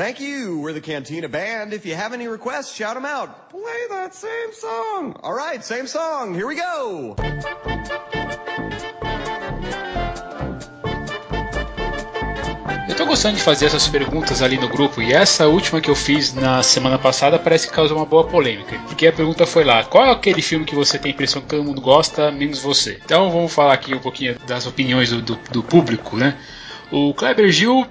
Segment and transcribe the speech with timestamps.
[0.00, 0.60] Thank you.
[0.60, 1.74] We're the Cantina Band.
[1.74, 3.50] If you have any requests, shout them out.
[3.50, 5.14] Play that same song.
[5.22, 6.34] All right, same song.
[6.34, 7.16] Here we go.
[12.88, 15.94] Eu tô gostando de fazer essas perguntas ali no grupo e essa última que eu
[15.94, 18.78] fiz na semana passada parece que causou uma boa polêmica.
[18.88, 21.48] Porque a pergunta foi lá: qual é aquele filme que você tem a impressão que
[21.48, 22.98] todo mundo gosta, menos você?
[23.04, 26.38] Então vamos falar aqui um pouquinho das opiniões do, do, do público, né?
[26.90, 27.86] O Kleber Gil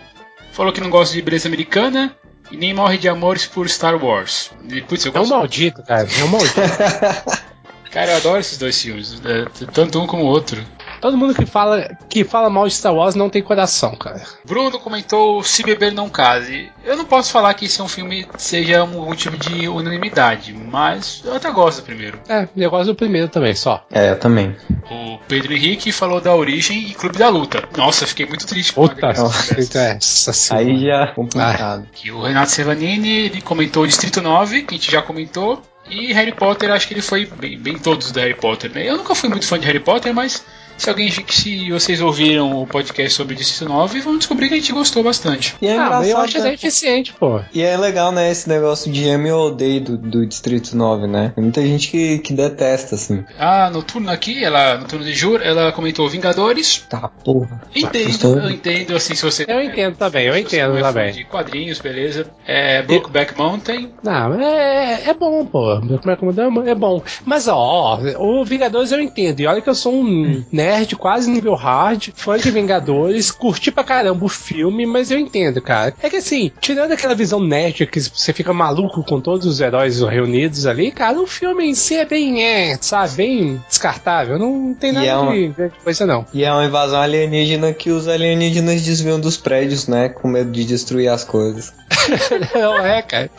[0.60, 2.14] falou que não gosta de beleza americana
[2.52, 4.52] e nem morre de amores por Star Wars.
[4.70, 5.32] E, putz, eu É um gosto.
[5.36, 6.06] maldito, cara.
[6.20, 6.60] É um maldito.
[7.92, 10.64] Cara, eu adoro esses dois filmes, é, tanto um como o outro.
[11.02, 14.22] Todo mundo que fala, que fala mal de Star Wars não tem coração, cara.
[14.46, 16.70] Bruno comentou Se Beber Não Case.
[16.84, 20.54] Eu não posso falar que esse é um filme que seja um motivo de unanimidade,
[20.54, 22.20] mas eu até gosto do primeiro.
[22.28, 23.86] É, eu gosto do primeiro também, só.
[23.92, 24.56] É, eu também.
[24.92, 27.64] O Pedro Henrique falou da Origem e Clube da Luta.
[27.78, 29.76] Nossa, eu fiquei muito triste com a Puta, declaração dessas.
[29.76, 30.56] é, essa.
[30.56, 31.88] Aí já é complicado.
[31.94, 35.62] Que o Renato Servanini ele comentou Distrito 9, que a gente já comentou.
[35.90, 38.88] E Harry Potter, acho que ele foi bem, bem todos do Harry Potter, né?
[38.88, 40.46] Eu nunca fui muito fã de Harry Potter, mas
[40.80, 44.72] se alguém se vocês ouviram o podcast sobre Distrito 9, vão descobrir que a gente
[44.72, 45.56] gostou bastante.
[45.62, 46.54] E é Ah, mas eu acho até né?
[46.54, 47.42] eficiente, pô.
[47.54, 51.34] E é legal, né, esse negócio de ame ou odeio do, do Distrito 9, né?
[51.36, 53.26] Tem muita gente que, que detesta, assim.
[53.38, 56.86] A Noturna aqui, ela, Noturna de Jur, ela comentou Vingadores.
[56.90, 57.62] Tá, porra.
[57.76, 59.46] Entendo, eu entendo, assim, se você.
[59.48, 61.12] Eu entendo também, eu entendo é também.
[61.12, 62.28] De quadrinhos, beleza.
[62.48, 63.92] É, Brokeback Mountain.
[64.02, 65.82] Não, é, é bom, pô.
[66.00, 67.04] Como é que é bom.
[67.26, 69.42] Mas, ó, o Vingadores eu entendo.
[69.42, 73.84] E olha que eu sou um nerd quase nível hard, fã de Vingadores, curti pra
[73.84, 75.94] caramba o filme, mas eu entendo, cara.
[76.02, 80.00] É que assim, tirando aquela visão nerd que você fica maluco com todos os heróis
[80.02, 84.38] reunidos ali, cara, o filme em si é bem, é, sabe, bem descartável.
[84.38, 86.26] Não tem nada é uma- de coisa, não.
[86.34, 90.10] E é uma invasão alienígena que os alienígenas desviam dos prédios, né?
[90.10, 91.74] Com medo de destruir as coisas.
[92.54, 93.30] Não é, cara.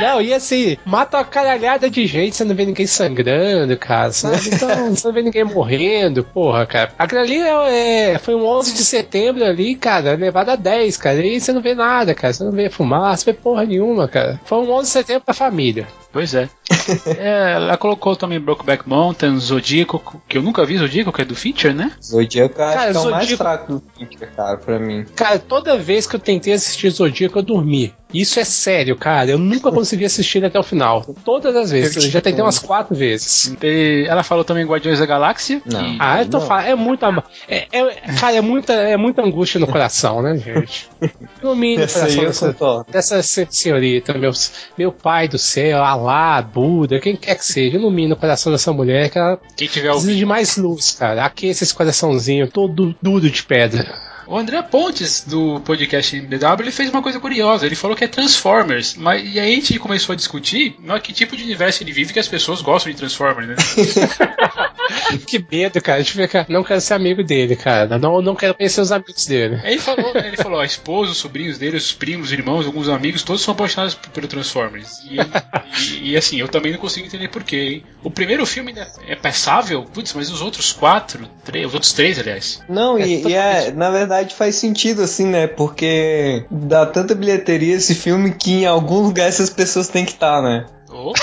[0.00, 4.32] Não, e assim, mata uma caralhada de gente, você não vê ninguém sangrando, cara, sabe?
[4.52, 6.92] Então, você não vê ninguém morrendo, porra, cara.
[6.98, 11.24] Aquilo ali é, é- foi um 11 de setembro ali, cara, levado a 10, cara.
[11.24, 12.32] E você não vê nada, cara.
[12.32, 14.40] Você não vê fumaça, não vê porra nenhuma, cara.
[14.44, 15.86] Foi um 11 de setembro pra família.
[16.12, 16.48] Pois é.
[17.18, 21.34] É, Ela colocou também Brokeback Mountain, Zodíaco, que eu nunca vi Zodíaco, que é do
[21.34, 21.92] Fincher, né?
[22.02, 25.04] Zodíaco Cara, que é o mais Zodíaco- fraco do Fincher, cara, pra mim.
[25.14, 27.94] Cara, toda vez que eu tentei assistir Zodíaco, eu dormi.
[28.12, 29.30] Isso é sério, cara.
[29.30, 31.02] Eu nunca consegui assistir ele até o final.
[31.24, 31.96] Todas as vezes.
[31.96, 33.56] Eu já tentei umas quatro vezes.
[33.62, 35.62] E ela falou também Guardiões da Galáxia.
[35.64, 35.96] Não.
[35.98, 36.46] Ah, eu tô Não.
[36.46, 37.24] falando, é muita.
[37.48, 40.90] É, é- cara, é muita, é muita angústia no coração, né, gente?
[41.42, 44.30] No mínimo, coração dessa, dessa se- senhorita, meu,
[44.78, 49.10] meu pai do céu, Alá, Buda, quem quer que seja, ilumina o coração dessa mulher,
[49.10, 50.18] que ela Quem tiver precisa ouvindo.
[50.18, 51.24] de mais luz, cara.
[51.24, 53.92] Aqueça esse coraçãozinho todo duro de pedra.
[54.26, 57.66] O André Pontes, do podcast MDW, ele fez uma coisa curiosa.
[57.66, 58.94] Ele falou que é Transformers.
[58.96, 62.12] Mas, e aí a gente começou a discutir mas que tipo de universo ele vive
[62.12, 63.56] que as pessoas gostam de Transformers, né?
[65.26, 65.98] que medo, cara.
[65.98, 67.98] A gente fica, não quero ser amigo dele, cara.
[67.98, 69.60] Não, não quero conhecer os amigos dele.
[69.64, 72.88] Ele falou, né, ele falou, a esposa, os sobrinhos dele, os primos, os irmãos, alguns
[72.88, 75.00] amigos, todos são apaixonados pelo Transformers.
[75.04, 77.84] E, e- e, assim, eu também não consigo entender porquê, hein?
[78.02, 82.18] O primeiro filme ainda é passável, putz, mas os outros quatro, três, os outros três,
[82.18, 82.62] aliás.
[82.68, 85.46] Não, É e, e é, na verdade faz sentido assim, né?
[85.46, 90.40] Porque dá tanta bilheteria esse filme que em algum lugar essas pessoas têm que estar,
[90.42, 90.66] né?
[90.94, 91.14] Oh,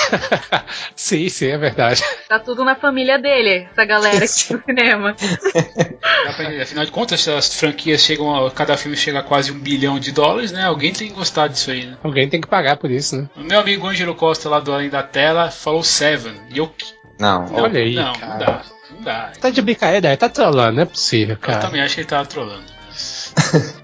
[0.96, 2.02] sim, sim, é verdade.
[2.28, 5.14] Tá tudo na família dele, essa galera aqui no cinema.
[6.60, 10.10] Afinal de contas, as franquias chegam, a, cada filme chega a quase um bilhão de
[10.12, 10.64] dólares, né?
[10.64, 11.96] Alguém tem que gostar disso aí, né?
[12.02, 13.28] Alguém tem que pagar por isso, né?
[13.36, 16.34] O meu amigo Ângelo Costa, lá do Além da Tela, falou Seven.
[16.52, 16.68] E eu.
[17.18, 17.46] Não.
[17.46, 18.32] Não, Olha aí, não, cara.
[18.32, 18.62] não dá.
[18.90, 19.32] Não dá.
[19.40, 21.60] Tá de brincadeira, tá trolando, não é possível, Eu cara.
[21.60, 22.64] também acho que ele tava trolando.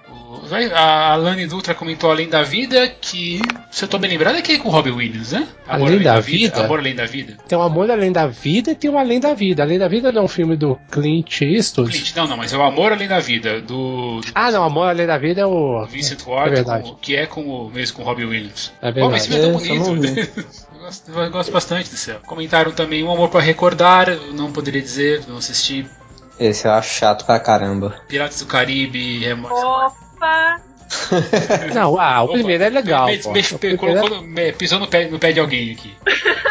[0.09, 3.41] O- a Alane Dutra comentou Além da Vida, que,
[3.71, 5.47] se eu tô bem lembrado, é aquele com o Robbie Williams, né?
[5.67, 6.65] Além da Vida?
[6.65, 7.37] Amor Além da Vida.
[7.49, 9.63] Tem um amor além da vida e tem um além da vida.
[9.65, 11.91] Além da vida não é um filme do Clint Eastwood.
[11.91, 14.89] Clint, não, não, mas é o Amor Além da Vida, do, do Ah, não, amor
[14.89, 15.85] além da vida é o.
[15.87, 16.91] Vincent Ward, É verdade.
[16.91, 18.73] com- que é com o, mesmo com o Robbie Williams.
[18.81, 19.59] É mas esse verdade.
[19.65, 20.45] filme é tão É, bonito.
[20.75, 22.21] eu, gosto, eu gosto bastante desse filme.
[22.25, 25.87] Comentaram também Um Amor pra Recordar, não poderia dizer, não assisti.
[26.39, 28.01] Esse eu acho chato pra caramba.
[28.09, 29.67] Piratas do Caribe, Remorso.
[29.67, 30.61] Opa!
[31.75, 33.07] Não, ah, o Opa, primeiro é legal.
[33.07, 33.33] me- pô.
[33.33, 35.95] me- é- colocou no- me- pisou no pé, no pé de alguém aqui.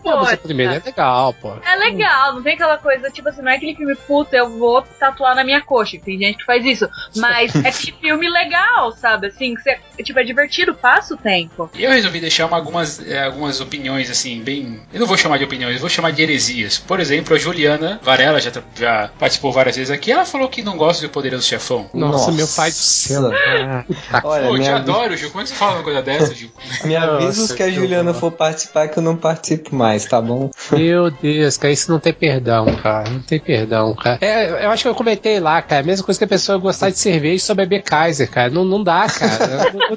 [0.00, 0.34] O Pô, mas Poxa.
[0.34, 1.52] o primeiro é legal, pô.
[1.64, 4.82] É legal, não tem aquela coisa, tipo assim, não é aquele filme puta, eu vou
[4.98, 5.98] tatuar na minha coxa.
[6.02, 6.88] Tem gente que faz isso.
[7.16, 9.28] Mas é aquele filme legal, sabe?
[9.28, 11.70] Assim, que você, tipo, é divertido, passa o tempo.
[11.74, 14.80] E eu resolvi deixar uma- algumas, eh, algumas opiniões, assim, bem.
[14.92, 16.78] Eu não vou chamar de opiniões, eu vou chamar de heresias.
[16.78, 20.10] Por exemplo, a Juliana Varela já, já participou várias vezes aqui.
[20.10, 21.88] Ela falou que não gosta do Poderoso Chefão.
[21.94, 22.32] Nossa, Nossa.
[22.32, 23.30] meu pai do céu.
[23.46, 25.30] Ah, puta Olha, Pô, eu te adoro, Gil.
[25.30, 26.50] Como é que você fala uma coisa dessa, Gil?
[26.84, 30.50] me avisa que a Juliana for participar que eu não participo mais, tá bom?
[30.72, 33.08] Meu Deus, cara, isso não tem perdão, cara.
[33.10, 34.18] Não tem perdão, cara.
[34.20, 35.82] É, eu acho que eu comentei lá, cara.
[35.82, 38.50] A mesma coisa que a pessoa gostar de cerveja e só beber Kaiser, cara.
[38.50, 39.72] Não, não dá, cara.
[39.72, 39.96] não,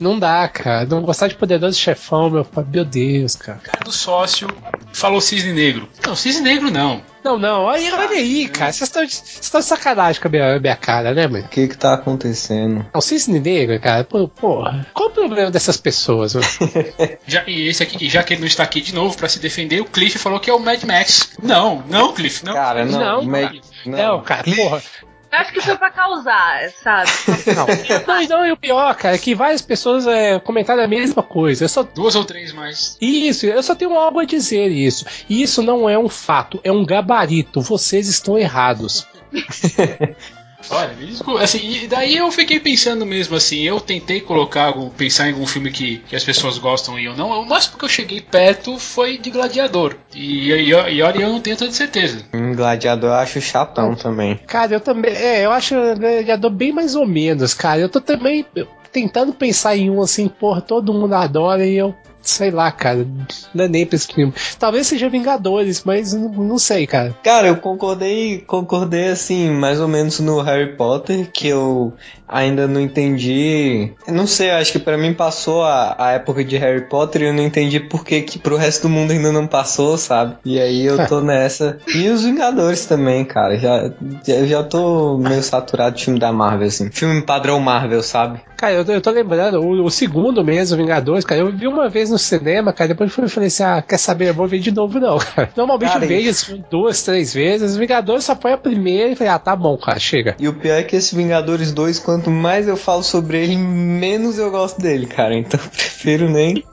[0.12, 0.86] não dá, cara.
[0.86, 2.46] Não gostar de poderoso chefão, meu.
[2.72, 3.58] Meu Deus, cara.
[3.58, 4.48] cara do sócio
[4.92, 5.88] falou cisne negro.
[6.04, 7.02] Não, cisne negro não.
[7.24, 8.72] Não, não, olha, olha aí, cara.
[8.72, 11.44] Vocês estão de vocês estão de sacanagem com a minha, minha cara, né, mano?
[11.44, 12.84] O que que tá acontecendo?
[12.92, 14.02] Não, cisne negro, cara.
[14.04, 14.86] Pô, porra.
[14.92, 16.46] Qual o problema dessas pessoas, mano?
[17.26, 19.80] Já, e esse aqui, já que ele não está aqui de novo pra se defender,
[19.80, 21.30] o Cliff falou que é o Mad Max.
[21.42, 22.54] Não, não, Cliff, não.
[22.54, 23.60] Cara, não, Não, cara.
[23.86, 24.82] Não, cara, porra.
[25.32, 27.10] Eu acho que foi pra causar, sabe?
[27.56, 27.66] Não,
[28.06, 31.64] não, não, e o pior, cara, é que várias pessoas é, comentaram a mesma coisa.
[31.64, 32.98] Eu só Duas ou três mais.
[33.00, 35.06] Isso, eu só tenho algo a dizer isso.
[35.30, 37.62] Isso não é um fato, é um gabarito.
[37.62, 39.06] Vocês estão errados.
[40.70, 45.28] Olha, me desculpa, assim, e daí eu fiquei pensando mesmo assim, eu tentei colocar, pensar
[45.28, 47.88] em algum filme que, que as pessoas gostam e eu não, o máximo que eu
[47.88, 49.96] cheguei perto foi de Gladiador.
[50.14, 52.24] E, e, e olha, eu não tenho tanta certeza.
[52.32, 54.36] Um gladiador eu acho chatão também.
[54.46, 55.12] Cara, eu também.
[55.12, 57.80] É, eu acho gladiador bem mais ou menos, cara.
[57.80, 58.44] Eu tô também
[58.92, 61.94] tentando pensar em um assim, porra, todo mundo adora e eu.
[62.22, 63.06] Sei lá, cara.
[63.54, 64.32] Não é nem pra esse filme.
[64.58, 67.14] Talvez seja Vingadores, mas não, não sei, cara.
[67.22, 71.92] Cara, eu concordei, concordei assim, mais ou menos no Harry Potter, que eu
[72.28, 73.92] ainda não entendi.
[74.08, 77.32] Não sei, acho que pra mim passou a, a época de Harry Potter e eu
[77.32, 80.36] não entendi por que que pro resto do mundo ainda não passou, sabe?
[80.44, 81.78] E aí eu tô nessa.
[81.94, 83.58] E os Vingadores também, cara.
[83.58, 83.90] Já,
[84.26, 86.90] já, já tô meio saturado de filme da Marvel, assim.
[86.90, 88.40] Filme padrão Marvel, sabe?
[88.56, 91.88] Cara, eu, tô- eu tô lembrando, o, o segundo mesmo, Vingadores, cara, eu vi uma
[91.88, 94.70] vez no cinema, cara, depois eu falei assim, ah, quer saber, eu vou ver de
[94.70, 95.50] novo não, cara.
[95.56, 99.16] Normalmente Cara, eu vejo esse filme duas, três vezes, Vingadores só foi a primeira e
[99.16, 100.36] falei, ah, tá bom, cara, chega.
[100.38, 104.38] E o pior é que esse Vingadores 2, quanto mais eu falo sobre ele, menos
[104.38, 105.34] eu gosto dele, cara.
[105.34, 106.64] Então eu prefiro nem.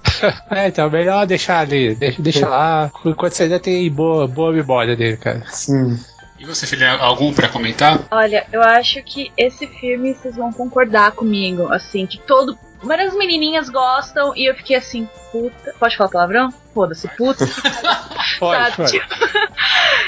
[0.51, 4.94] É, então, melhor deixar ali, deixa, deixa lá, enquanto você ainda tem boa, boa memória
[4.94, 5.44] dele, cara.
[5.47, 5.97] Sim.
[6.39, 8.00] E você, filha, algum pra comentar?
[8.09, 12.57] Olha, eu acho que esse filme vocês vão concordar comigo, assim, que todo.
[12.81, 15.74] Várias menininhas gostam e eu fiquei assim, puta.
[15.80, 16.50] Pode falar palavrão?
[16.74, 17.46] Foda-se, puta.
[18.40, 18.76] Pode, sabe?
[18.78, 18.92] pode.
[18.92, 19.16] Tipo,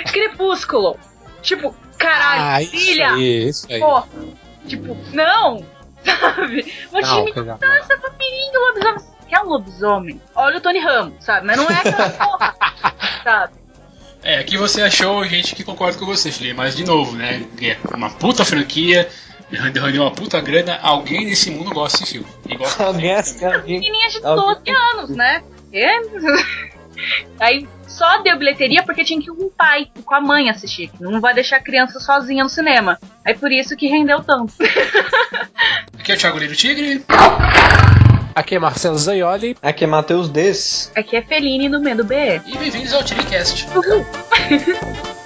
[0.13, 0.99] Crepúsculo.
[1.41, 3.13] Tipo, caralho, Ah, isso filha.
[3.13, 3.79] aí, isso aí.
[3.79, 4.03] Pô,
[4.67, 5.65] tipo, não!
[6.03, 6.73] Sabe?
[6.91, 8.99] Mas Não, time dança vampirinho, lobisomem.
[8.99, 10.21] Você quer um lobisomem?
[10.35, 11.45] Olha o Tony Ramos, sabe?
[11.45, 12.55] Mas não é aquela porra,
[13.23, 13.53] sabe?
[14.23, 17.43] É, aqui você achou gente que concorda com você, filha, mas de novo, né?
[17.61, 19.07] É uma puta franquia,
[19.57, 22.27] rendeu uma puta grana, alguém nesse mundo gosta desse filme.
[22.49, 25.43] E gosta Alguém, alguém, Menininha de Alguém- 12 anos, né?
[25.73, 25.87] É.
[27.39, 30.89] Aí só deu bilheteria porque tinha que ir com o pai com a mãe assistir.
[30.89, 32.99] que Não vai deixar a criança sozinha no cinema.
[33.25, 34.53] Aí por isso que rendeu tanto.
[35.99, 37.03] Aqui é o Thiago Liro Tigre.
[38.35, 39.57] Aqui é Marcelo Zaioli.
[39.61, 40.91] Aqui é Matheus Des.
[40.95, 42.41] Aqui é Feline no meio do B.
[42.45, 43.67] E bem-vindos ao Tiricast.
[43.75, 44.05] Uhul.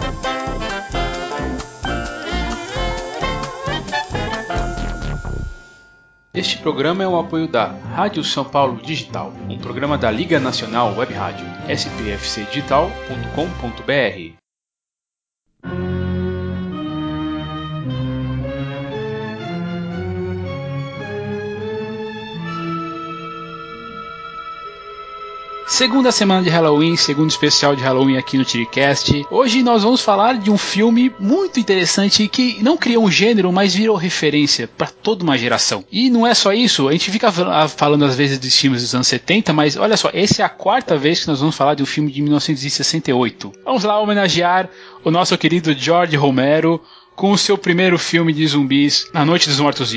[6.35, 10.93] Este programa é o apoio da Rádio São Paulo Digital, um programa da Liga Nacional
[10.97, 14.44] Web Rádio, spfcdigital.com.br.
[25.67, 29.25] Segunda semana de Halloween, segundo especial de Halloween aqui no Tiricast.
[29.31, 33.73] Hoje nós vamos falar de um filme muito interessante que não criou um gênero, mas
[33.73, 35.83] virou referência para toda uma geração.
[35.91, 38.93] E não é só isso, a gente fica fal- falando às vezes dos filmes dos
[38.93, 41.81] anos 70, mas olha só, essa é a quarta vez que nós vamos falar de
[41.81, 43.51] um filme de 1968.
[43.65, 44.69] Vamos lá homenagear
[45.03, 46.79] o nosso querido George Romero
[47.15, 49.91] com o seu primeiro filme de zumbis, Na Noite dos Mortos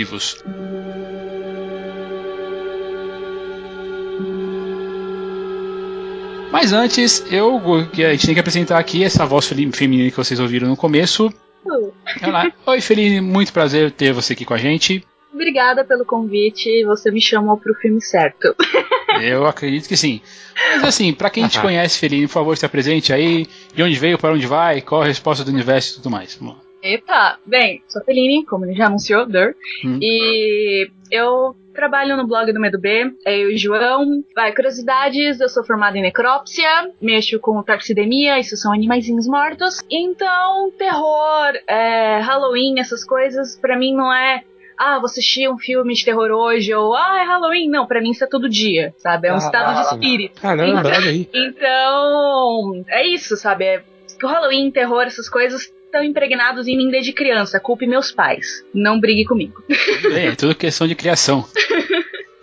[6.50, 7.60] Mas antes, eu
[7.92, 11.32] que a gente tem que apresentar aqui essa voz feminina que vocês ouviram no começo.
[11.66, 12.52] Olha lá.
[12.66, 15.04] Oi, Feline, muito prazer ter você aqui com a gente.
[15.32, 16.84] Obrigada pelo convite.
[16.84, 18.54] Você me chamou pro filme certo.
[19.20, 20.20] Eu acredito que sim.
[20.76, 23.46] Mas assim, pra quem te conhece, Feline, por favor, se apresente aí.
[23.74, 26.34] De onde veio, para onde vai, qual a resposta do universo e tudo mais.
[26.36, 26.60] Vamos lá.
[26.82, 29.54] Epa, bem, sou a Feline, como ele já anunciou, Dur.
[29.84, 29.98] Hum.
[30.00, 34.24] E eu trabalho no blog do Medo B, é eu e o João.
[34.34, 39.80] Vai, curiosidades, eu sou formada em necrópsia, mexo com taxidermia, isso são animaizinhos mortos.
[39.88, 44.42] Então, terror, é, Halloween, essas coisas, pra mim não é
[44.76, 47.68] ah, vou assistir um filme de terror hoje, ou ah, é Halloween.
[47.68, 49.28] Não, pra mim isso é todo dia, sabe?
[49.28, 50.40] É um Ah, estado de ah, espírito.
[50.40, 51.28] Caramba, olha aí.
[51.32, 53.64] Então, é isso, sabe?
[53.64, 53.82] É,
[54.20, 57.58] Halloween, terror, essas coisas estão impregnados em mim desde criança.
[57.58, 58.64] Culpe meus pais.
[58.72, 59.62] Não brigue comigo.
[60.12, 61.44] É, é tudo questão de criação.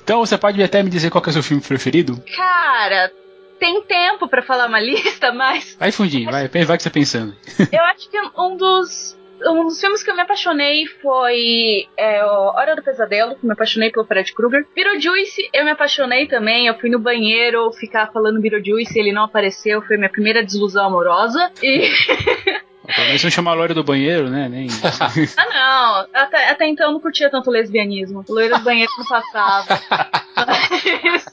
[0.06, 2.24] Então você pode até me dizer qual que é o seu filme preferido?
[2.36, 3.12] Cara,
[3.60, 7.36] tem tempo pra falar uma lista, mas Vai fundinho, vai, vai que você tá pensando.
[7.74, 9.18] eu acho que um dos.
[9.44, 13.52] Um dos filmes que eu me apaixonei foi é, o Hora do Pesadelo, que me
[13.52, 14.66] apaixonei pelo Fred Krueger.
[14.74, 16.68] Beetlejuice, eu me apaixonei também.
[16.68, 21.52] Eu fui no banheiro ficar falando Beetlejuice, ele não apareceu, foi minha primeira desilusão amorosa.
[21.62, 21.90] E.
[22.86, 24.48] Pelo menos não chamar a loira do banheiro, né?
[24.50, 24.68] Nem...
[25.38, 26.22] Ah, não.
[26.22, 28.24] Até, até então eu não curtia tanto lesbianismo.
[28.30, 29.68] Loira do banheiro não passava.
[30.36, 31.26] mas,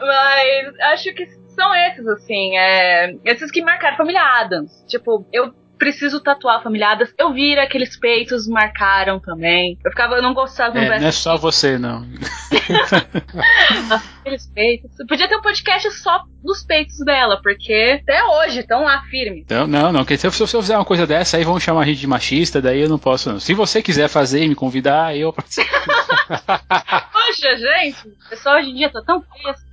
[0.00, 2.56] mas acho que são esses, assim.
[2.56, 4.84] É, esses que marcaram Família Adams.
[4.86, 7.14] Tipo, eu preciso tatuar Adams.
[7.16, 9.78] Eu vi aqueles peitos, marcaram também.
[9.84, 12.04] Eu ficava, eu não gostava de um É, não é só você, não.
[14.20, 14.90] aqueles peitos.
[15.08, 19.42] Podia ter um podcast só dos peitos dela, porque até hoje estão lá firmes.
[19.44, 20.04] Então, não, não.
[20.04, 22.60] Se eu, se eu fizer uma coisa dessa, aí vão chamar a gente de machista,
[22.60, 23.40] daí eu não posso, não.
[23.40, 25.70] Se você quiser fazer e me convidar, eu participo.
[26.28, 29.67] Poxa, gente, o pessoal hoje em dia tá tão feio.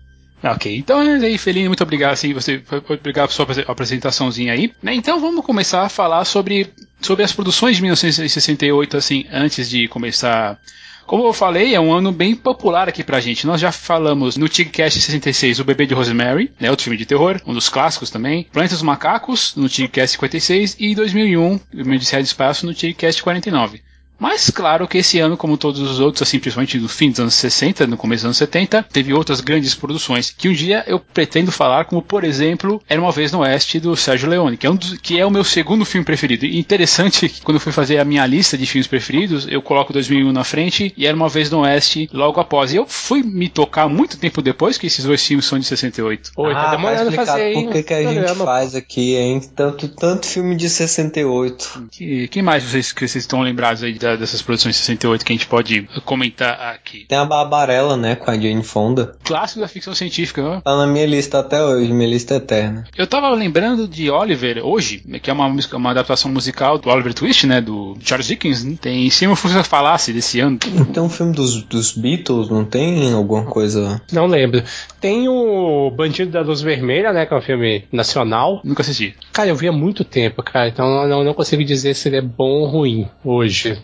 [0.46, 4.72] Ok, então é aí, Felino, muito obrigado, assim, você, obrigado por sua apre- apresentaçãozinha aí.
[4.84, 6.68] Né, Então vamos começar a falar sobre,
[7.02, 10.60] sobre as produções de 1968, assim, antes de começar.
[11.08, 13.46] Como eu falei, é um ano bem popular aqui pra gente.
[13.48, 17.40] Nós já falamos no TigCast 66, O Bebê de Rosemary, né, outro filme de terror,
[17.46, 18.44] um dos clássicos também.
[18.52, 21.60] Planeta dos Macacos, no TigCast 56, e 2001, O
[21.92, 23.82] Odisseia de Espaço, no TigCast 49.
[24.20, 27.34] Mas claro que esse ano, como todos os outros, assim, principalmente no fim dos anos
[27.36, 31.52] 60, no começo dos anos 70, teve outras grandes produções que um dia eu pretendo
[31.52, 34.76] falar, como por exemplo, Era uma vez no Oeste do Sérgio Leone, que é, um
[34.76, 36.46] dos, que é o meu segundo filme preferido.
[36.46, 39.94] E interessante que quando eu fui fazer a minha lista de filmes preferidos, eu coloco
[39.94, 42.74] 2001 na frente e Era uma vez no Oeste logo após.
[42.74, 46.32] E eu fui me tocar muito tempo depois que esses dois filmes são de 68.
[46.36, 49.42] Oi, tá ah, tá demorando fazer por que, que a gente faz aqui, hein?
[49.56, 51.88] Tanto, tanto filme de 68.
[51.92, 55.34] Que, que mais vocês, que vocês estão lembrados aí da- dessas produções de 68 que
[55.34, 57.06] a gente pode comentar aqui?
[57.08, 59.16] Tem a Barbarella, né, com a Jane Fonda.
[59.24, 60.62] Clássico da ficção científica, né?
[60.64, 62.86] Tá na minha lista até hoje, minha lista eterna.
[62.98, 67.48] Eu tava lembrando de Oliver hoje, que é uma, uma adaptação musical do Oliver Twist,
[67.48, 67.62] né?
[67.62, 68.64] Do Charles Dickens.
[68.64, 68.78] né?
[68.80, 70.58] Tem Se Eu Fosse Falasse desse ano.
[70.58, 74.02] Tem um filme dos, dos Beatles, não tem alguma coisa...
[74.12, 74.64] Não lembro.
[75.02, 77.26] Tem o Bandido da Luz Vermelha, né?
[77.26, 78.62] Que é um filme nacional.
[78.64, 79.16] Nunca assisti.
[79.34, 80.68] Cara, eu vi há muito tempo, cara.
[80.68, 83.78] Então eu não, não consigo dizer se ele é bom ou ruim hoje.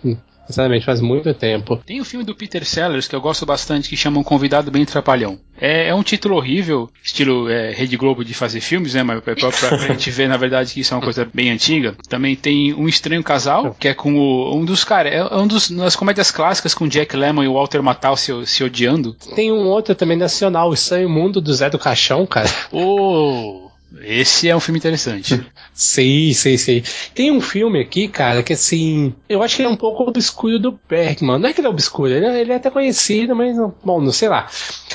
[0.48, 1.78] Sinceramente, faz muito tempo.
[1.78, 4.86] Tem o filme do Peter Sellers que eu gosto bastante, que chama Um Convidado Bem
[4.86, 5.40] Trapalhão.
[5.60, 9.04] É, é um título horrível, estilo é, Rede Globo de fazer filmes, né?
[9.04, 11.52] Mas é pra, pra, pra gente ver, na verdade, que isso é uma coisa bem
[11.52, 11.96] antiga.
[12.10, 15.70] Também tem Um Estranho Casal, que é com o, um dos caras, é um dos
[15.70, 19.16] das comédias clássicas com Jack Lemmon e o Walter Matthau se, se odiando.
[19.36, 22.50] Tem um outro também nacional, O Estranho Mundo do Zé do Caixão, cara.
[22.74, 23.70] Oh,
[24.00, 25.46] esse é um filme interessante.
[25.74, 26.84] Sei, sei, sei.
[27.14, 29.14] Tem um filme aqui, cara, que assim.
[29.28, 31.40] Eu acho que ele é um pouco obscuro do Bergman.
[31.40, 34.12] Não é que ele é obscuro, ele é, ele é até conhecido, mas, bom, não
[34.12, 34.48] sei lá.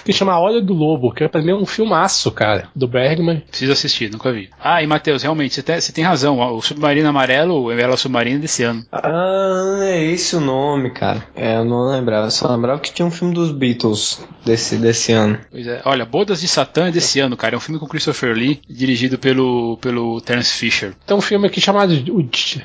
[0.04, 3.40] Que chama Olho do Lobo, que pra mim é um filmaço, cara, do Bergman.
[3.40, 4.50] Preciso assistir, nunca vi.
[4.60, 6.38] Ah, e Matheus, realmente, você tem, você tem razão.
[6.38, 8.84] O Submarino Amarelo, o Ela Submarina desse ano.
[8.92, 11.26] Ah, é esse o nome, cara.
[11.34, 12.26] É, eu não lembrava.
[12.26, 15.38] Eu só lembrava que tinha um filme dos Beatles desse, desse ano.
[15.50, 15.82] Pois é.
[15.84, 17.54] Olha, Bodas de Satã é desse ano, cara.
[17.54, 20.94] É um filme com Christopher Lee, dirigido pelo, pelo Terence Fisher.
[21.06, 22.62] Tem um filme aqui chamado o Dig-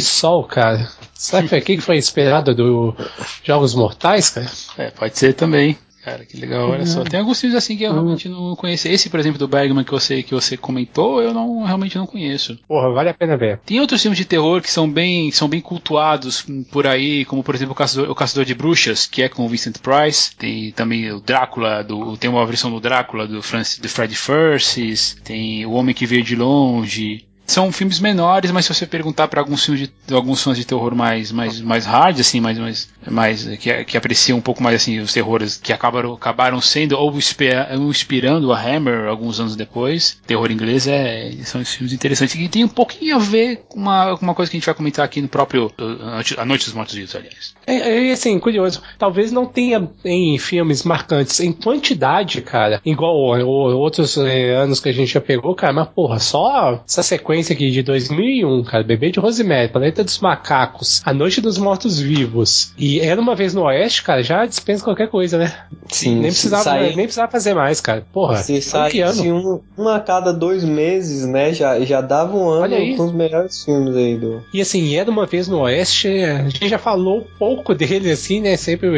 [0.00, 0.88] Sol, cara.
[1.12, 2.94] Será que foi aqui que foi inspirado do
[3.42, 4.46] Jogos Mortais, cara?
[4.78, 5.76] É, pode ser também.
[6.04, 7.02] Cara, que legal, olha só.
[7.04, 8.88] Tem alguns filmes assim que eu realmente não conheço.
[8.88, 12.58] Esse, por exemplo, do Bergman que você, que você comentou, eu não realmente não conheço.
[12.66, 13.58] Porra, vale a pena ver.
[13.66, 17.54] Tem outros filmes de terror que são bem, são bem cultuados por aí, como por
[17.54, 20.34] exemplo o Caçador, o Caçador de Bruxas, que é com o Vincent Price.
[20.36, 25.16] Tem também o Drácula, do, tem uma versão do Drácula do, Francis, do Fred Fursis.
[25.24, 27.27] Tem O Homem que Veio de Longe.
[27.48, 30.94] São filmes menores, mas se você perguntar para alguns filmes de alguns fãs de terror
[30.94, 35.00] mais mais mais hard assim, mais mais, mais que, que apreciam um pouco mais assim
[35.00, 40.20] os terrores que acabaram acabaram sendo ou inspira- inspirando a Hammer alguns anos depois.
[40.26, 44.34] Terror inglês é são filmes interessantes que tem um pouquinho a ver com uma, uma
[44.34, 47.16] coisa que a gente vai comentar aqui no próprio uh, A Noite dos Mortos Vivos,
[47.16, 47.54] aliás.
[47.66, 48.82] É, é, assim, curioso.
[48.98, 54.80] Talvez não tenha em filmes marcantes em quantidade, cara, igual o- o- outros é, anos
[54.80, 58.64] que a gente já pegou, cara, mas porra, só essa sequência sequência aqui de 2001,
[58.64, 58.82] cara.
[58.84, 63.54] Bebê de Rosemary, Planeta dos Macacos, A Noite dos Mortos Vivos e Era Uma Vez
[63.54, 65.52] no Oeste, cara, já dispensa qualquer coisa, né?
[65.88, 68.04] Sim, nem precisava, sair- nem precisava fazer mais, cara.
[68.12, 71.52] Porra, Se saísse um, um a cada dois meses, né?
[71.52, 74.42] Já, já dava um ano com os melhores filmes aí do.
[74.52, 78.56] E assim, Era Uma Vez no Oeste, a gente já falou pouco dele, assim, né?
[78.56, 78.88] Sempre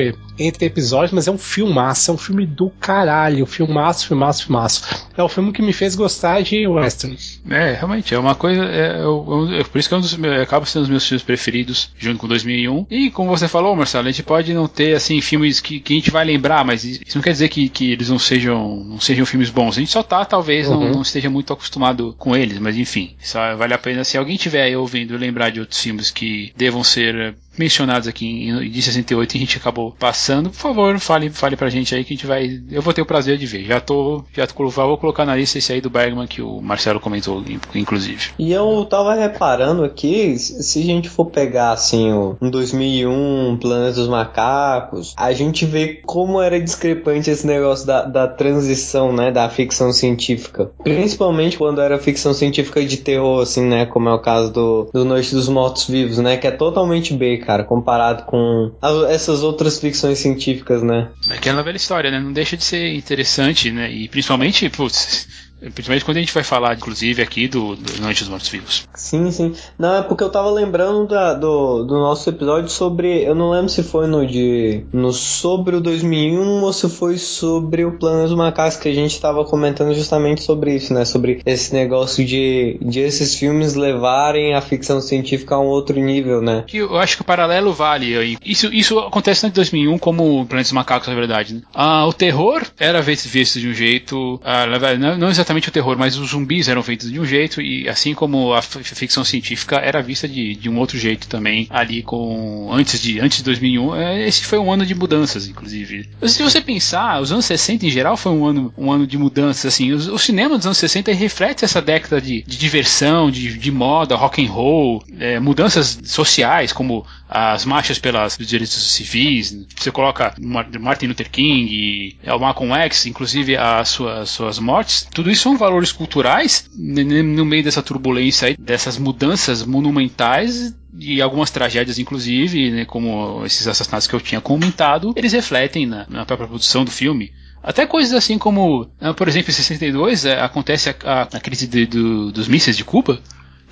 [0.40, 3.44] entre episódios, mas é um filmaço, é um filme do caralho.
[3.47, 4.82] Filmaço, filmaço, filmaço.
[5.16, 7.16] É o filme que me fez gostar de Western.
[7.50, 8.64] É, realmente, é uma coisa.
[8.64, 10.90] É, eu- eu- é por isso que é um dos meus, acaba sendo um dos
[10.90, 12.87] meus filmes preferidos, junto com 2001.
[12.90, 15.97] E como você falou, Marcelo, a gente pode não ter assim filmes que, que a
[15.97, 19.26] gente vai lembrar, mas isso não quer dizer que, que eles não sejam, não sejam
[19.26, 19.76] filmes bons.
[19.76, 20.90] A gente só tá, talvez, não, Uhum.
[20.92, 23.14] não esteja muito acostumado com eles, mas enfim,
[23.59, 24.04] vale a pena.
[24.04, 28.70] Se alguém tiver aí ouvindo lembrar de outros filmes que devam ser mencionados aqui em,
[28.70, 32.14] de 68 e a gente acabou passando, por favor, fale, fale pra gente aí que
[32.14, 32.60] a gente vai.
[32.70, 33.64] Eu vou ter o prazer de ver.
[33.64, 34.24] Já tô.
[34.32, 34.46] Já
[34.86, 37.42] vou colocar na lista esse aí do Bergman que o Marcelo comentou,
[37.74, 38.30] inclusive.
[38.38, 43.94] E eu tava reparando aqui, se a gente for pegar assim o em 2001, Planeta
[43.94, 49.48] dos Macacos, a gente vê como era discrepante esse negócio da, da transição, né, da
[49.48, 50.70] ficção científica.
[50.82, 55.04] Principalmente quando era ficção científica de terror, assim, né, como é o caso do, do
[55.04, 59.80] Noite dos Mortos Vivos, né, que é totalmente B, cara, comparado com as- essas outras
[59.80, 61.09] ficções científicas, né.
[61.28, 62.21] É aquela velha história, né?
[62.21, 63.90] Não deixa de ser interessante, né?
[63.90, 65.26] E principalmente, putz,
[65.60, 68.88] principalmente quando a gente vai falar, inclusive, aqui do, do Noite dos Mortos Vivos.
[68.94, 69.54] Sim, sim.
[69.78, 73.22] Não, é porque eu tava lembrando da- do, do nosso episódio sobre.
[73.24, 74.84] Eu não lembro se foi no de.
[74.92, 79.20] No sobre o 2001 ou se foi sobre o Plano dos Macacos, que a gente
[79.20, 81.04] tava comentando justamente sobre isso, né?
[81.04, 86.40] Sobre esse negócio de, de esses filmes levarem a ficção científica a um outro nível,
[86.40, 86.64] né?
[86.72, 88.36] Eu acho que o paralelo vale aí.
[88.44, 91.54] Isso, isso acontece tanto em 2001 como o Planeta dos Macacos, na verdade.
[91.54, 91.62] Né?
[91.74, 94.40] Ah, o terror era visto de um jeito.
[94.44, 94.66] ah,
[94.98, 98.14] não, não exatamente o terror, mas os zumbis eram feitos de um jeito, e assim
[98.14, 102.69] como a ficção científica era vista de, de um outro jeito também, ali com.
[102.73, 103.97] Antes de, antes de 2001.
[103.97, 106.09] eh, Esse foi um ano de mudanças, inclusive.
[106.26, 109.66] Se você pensar, os anos 60 em geral foi um ano, um ano de mudanças.
[109.66, 113.71] Assim, os- o cinema dos anos 60 reflete essa década de, de diversão, de, de
[113.73, 119.56] moda, rock and roll, eh, mudanças sociais, como as marchas pelos direitos civis.
[119.78, 125.06] Você coloca Mar- Martin Luther King o Malcolm X, inclusive as suas, suas mortes.
[125.14, 131.50] Tudo isso são valores culturais no meio dessa turbulência aí, dessas mudanças monumentais e algumas
[131.50, 136.49] tragédias, inclusive, né, como esses assassinatos que eu tinha comentado, eles refletem na, na própria
[136.49, 137.32] produção do filme.
[137.62, 141.66] Até coisas assim como, ah, por exemplo, em 62 eh, acontece a, a- a crise
[141.66, 143.21] de- do- dos mísseis de Cuba.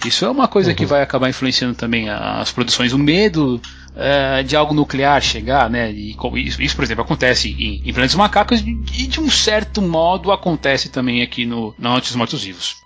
[0.05, 2.93] Isso é uma coisa que vai acabar influenciando também as produções.
[2.93, 3.61] O medo
[3.97, 5.91] eh, de algo nuclear chegar, né?
[5.91, 10.31] E isso, isso, por exemplo, acontece em, em Planetas Macacos e de um certo modo
[10.31, 12.77] acontece também aqui no na Noite dos Mortos Vivos.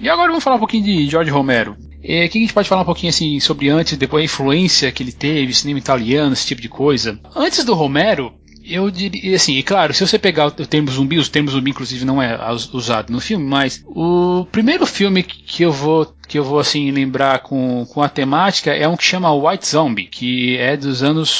[0.00, 1.76] E agora vamos falar um pouquinho de George Romero.
[2.02, 5.02] É, aqui a gente pode falar um pouquinho assim sobre antes, depois a influência que
[5.02, 7.18] ele teve, cinema italiano, esse tipo de coisa.
[7.34, 8.32] Antes do Romero,
[8.64, 12.04] eu diria assim, e claro, se você pegar o termo zumbi, o termo zumbi inclusive
[12.04, 16.44] não é us- usado no filme, mas o primeiro filme que eu vou que eu
[16.44, 20.76] vou assim lembrar com, com a temática é um que chama White Zombie, que é
[20.76, 21.30] dos anos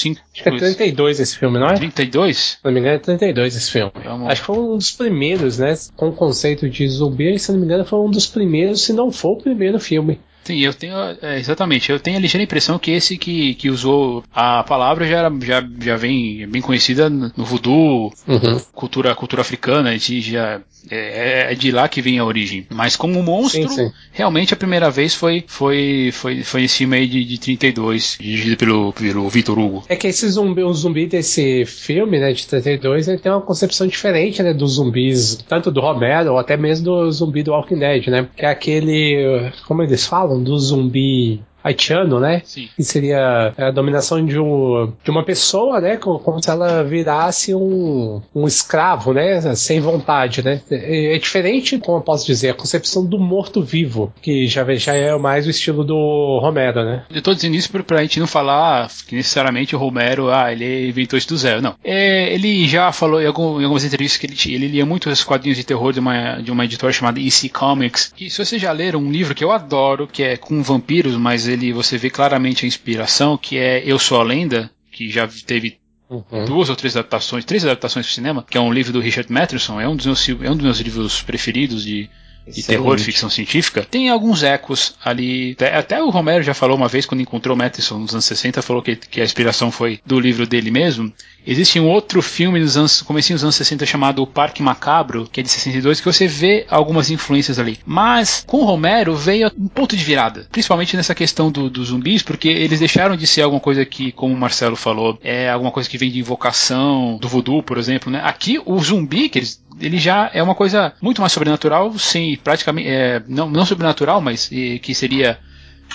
[0.00, 1.74] 5, Acho que é 32 esse filme, não é?
[1.74, 2.36] 32?
[2.38, 3.92] Se não me engano, é 32 esse filme.
[4.04, 5.74] Vamos- Acho que foi um dos primeiros, né?
[5.96, 9.12] Com o conceito de zumbi, se não me engano, foi um dos primeiros, se não
[9.12, 10.20] for o primeiro filme.
[10.44, 10.94] Sim, eu tenho.
[11.22, 15.18] é, exatamente, eu tenho a ligeira impressão que esse que, que usou a palavra já,
[15.18, 18.60] era- já, já vem bem conhecida no voodoo, Uhum.
[18.72, 22.66] cultura, cultura africana, de, já, é, é de lá que vem a origem.
[22.70, 23.92] Mas como monstro, Sim, sim.
[24.12, 28.56] realmente a primeira vez foi, foi, foi, foi esse filme aí de, de 32, dirigido
[28.56, 29.84] pelo, pelo Vitor Hugo.
[29.88, 33.86] É que esse zumbi, o zumbi desse filme, né, de 32, ele tem uma concepção
[33.86, 38.06] diferente, né, dos zumbis, tanto do Romero ou até mesmo do zumbi do Walking Dead,
[38.08, 38.28] né?
[38.36, 42.42] Que é aquele, como eles falam, do zumbi haitiano, né?
[42.44, 42.68] Sim.
[42.76, 45.96] Que seria a dominação de, um, de uma pessoa, né?
[45.96, 49.40] Como, como se ela virasse um, um escravo, né?
[49.56, 50.60] Sem vontade, né?
[50.70, 55.16] É, é diferente, como eu posso dizer, a concepção do morto-vivo, que já, já é
[55.16, 57.04] mais o estilo do Romero, né?
[57.10, 61.18] Eu tô dizendo isso pra, gente não falar que necessariamente o Romero, ah, ele inventou
[61.18, 61.62] isso do zero.
[61.62, 61.74] Não.
[61.82, 65.24] É, ele já falou em, algum- em algumas entrevistas que ele, ele lia muito os
[65.24, 68.12] quadrinhos de terror de uma, de uma editora chamada EC Comics.
[68.20, 71.46] E se você já leram um livro que eu adoro, que é com vampiros, mas
[71.54, 75.78] ele você vê claramente a inspiração, que é Eu Sou a Lenda, que já teve
[76.08, 76.44] Uhum.
[76.44, 79.80] duas ou três adaptações, três adaptações para cinema, que é um livro do Richard Matheson,
[79.80, 82.10] é um dos meus, é um dos meus livros preferidos de,
[82.46, 85.52] de terror, ficção científica, tem alguns ecos ali.
[85.52, 88.62] Até, até, o Romero já falou uma vez, quando encontrou o Matheson nos anos 60,
[88.62, 91.12] falou que, que a inspiração foi do livro dele mesmo.
[91.46, 95.40] Existe um outro filme nos anos, comecinho dos anos 60 chamado O Parque Macabro, que
[95.40, 97.78] é de 62, que você vê algumas influências ali.
[97.84, 102.22] Mas com o Romero veio um ponto de virada, principalmente nessa questão dos do zumbis,
[102.22, 105.88] porque eles deixaram de ser alguma coisa que, como o Marcelo falou, é alguma coisa
[105.88, 108.10] que vem de invocação, do voodoo, por exemplo.
[108.10, 108.20] Né?
[108.24, 112.88] Aqui o zumbi, que eles ele já é uma coisa muito mais sobrenatural, sim, praticamente
[112.88, 115.38] é, não, não sobrenatural, mas que seria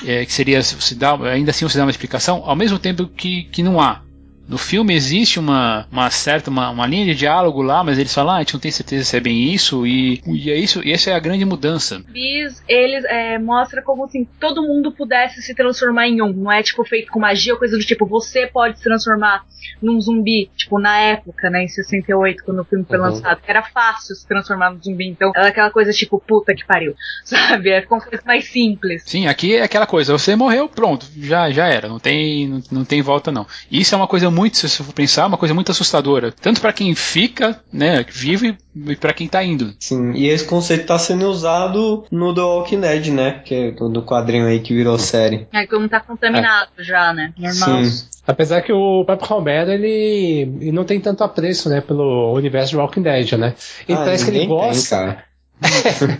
[0.05, 3.43] é, que seria se dá, ainda assim você dá uma explicação, ao mesmo tempo que,
[3.43, 4.01] que não há.
[4.49, 8.33] No filme existe uma, uma certa uma, uma linha de diálogo lá, mas eles falam,
[8.33, 10.91] ah, a gente não tem certeza se é bem isso, e, e é isso, e
[10.91, 12.01] essa é a grande mudança.
[12.09, 16.63] Bis, eles é, mostra como assim, todo mundo pudesse se transformar em um, não é
[16.63, 19.45] tipo feito com magia ou coisa do tipo, você pode se transformar
[19.81, 23.03] num zumbi, tipo, na época, né, em 68, quando o filme foi uhum.
[23.03, 26.95] lançado, era fácil se transformar num zumbi, então era aquela coisa tipo, puta que pariu,
[27.23, 27.69] sabe?
[27.69, 29.03] É uma coisa mais simples.
[29.05, 32.85] Sim, aqui é aquela coisa, você morreu, pronto, já, já era, não tem, não, não
[32.85, 33.45] tem volta não.
[33.71, 36.31] Isso é uma coisa muito, se você for pensar, uma coisa muito assustadora.
[36.31, 39.73] Tanto para quem fica, né, vive, e para quem tá indo.
[39.79, 43.41] Sim, e esse conceito tá sendo usado no The Walking Dead, né?
[43.43, 45.47] Que é do quadrinho aí que virou série.
[45.51, 46.83] É, não tá contaminado é.
[46.83, 47.33] já, né?
[47.37, 47.83] Normal.
[47.85, 48.07] Sim.
[48.27, 52.77] Apesar que o Pep Romero, ele, ele não tem tanto apreço, né, pelo universo de
[52.77, 53.55] Walking Dead, né?
[53.87, 55.25] Ele ah, parece que ele gosta.
[55.59, 56.19] Tem, cara.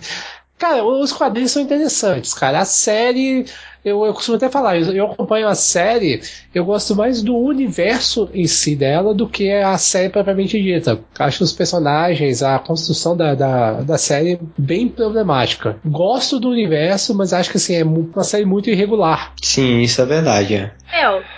[0.58, 2.58] cara, os quadrinhos são interessantes, cara.
[2.58, 3.46] A série
[3.84, 6.22] eu, eu costumo até falar, eu, eu, acompanho a série,
[6.54, 11.00] eu gosto mais do universo em si dela do que a série propriamente dita.
[11.18, 15.78] Acho os personagens, a construção da, da, da série bem problemática.
[15.84, 19.32] Gosto do universo, mas acho que assim, é uma série muito irregular.
[19.42, 20.54] Sim, isso é verdade.
[20.54, 20.80] É.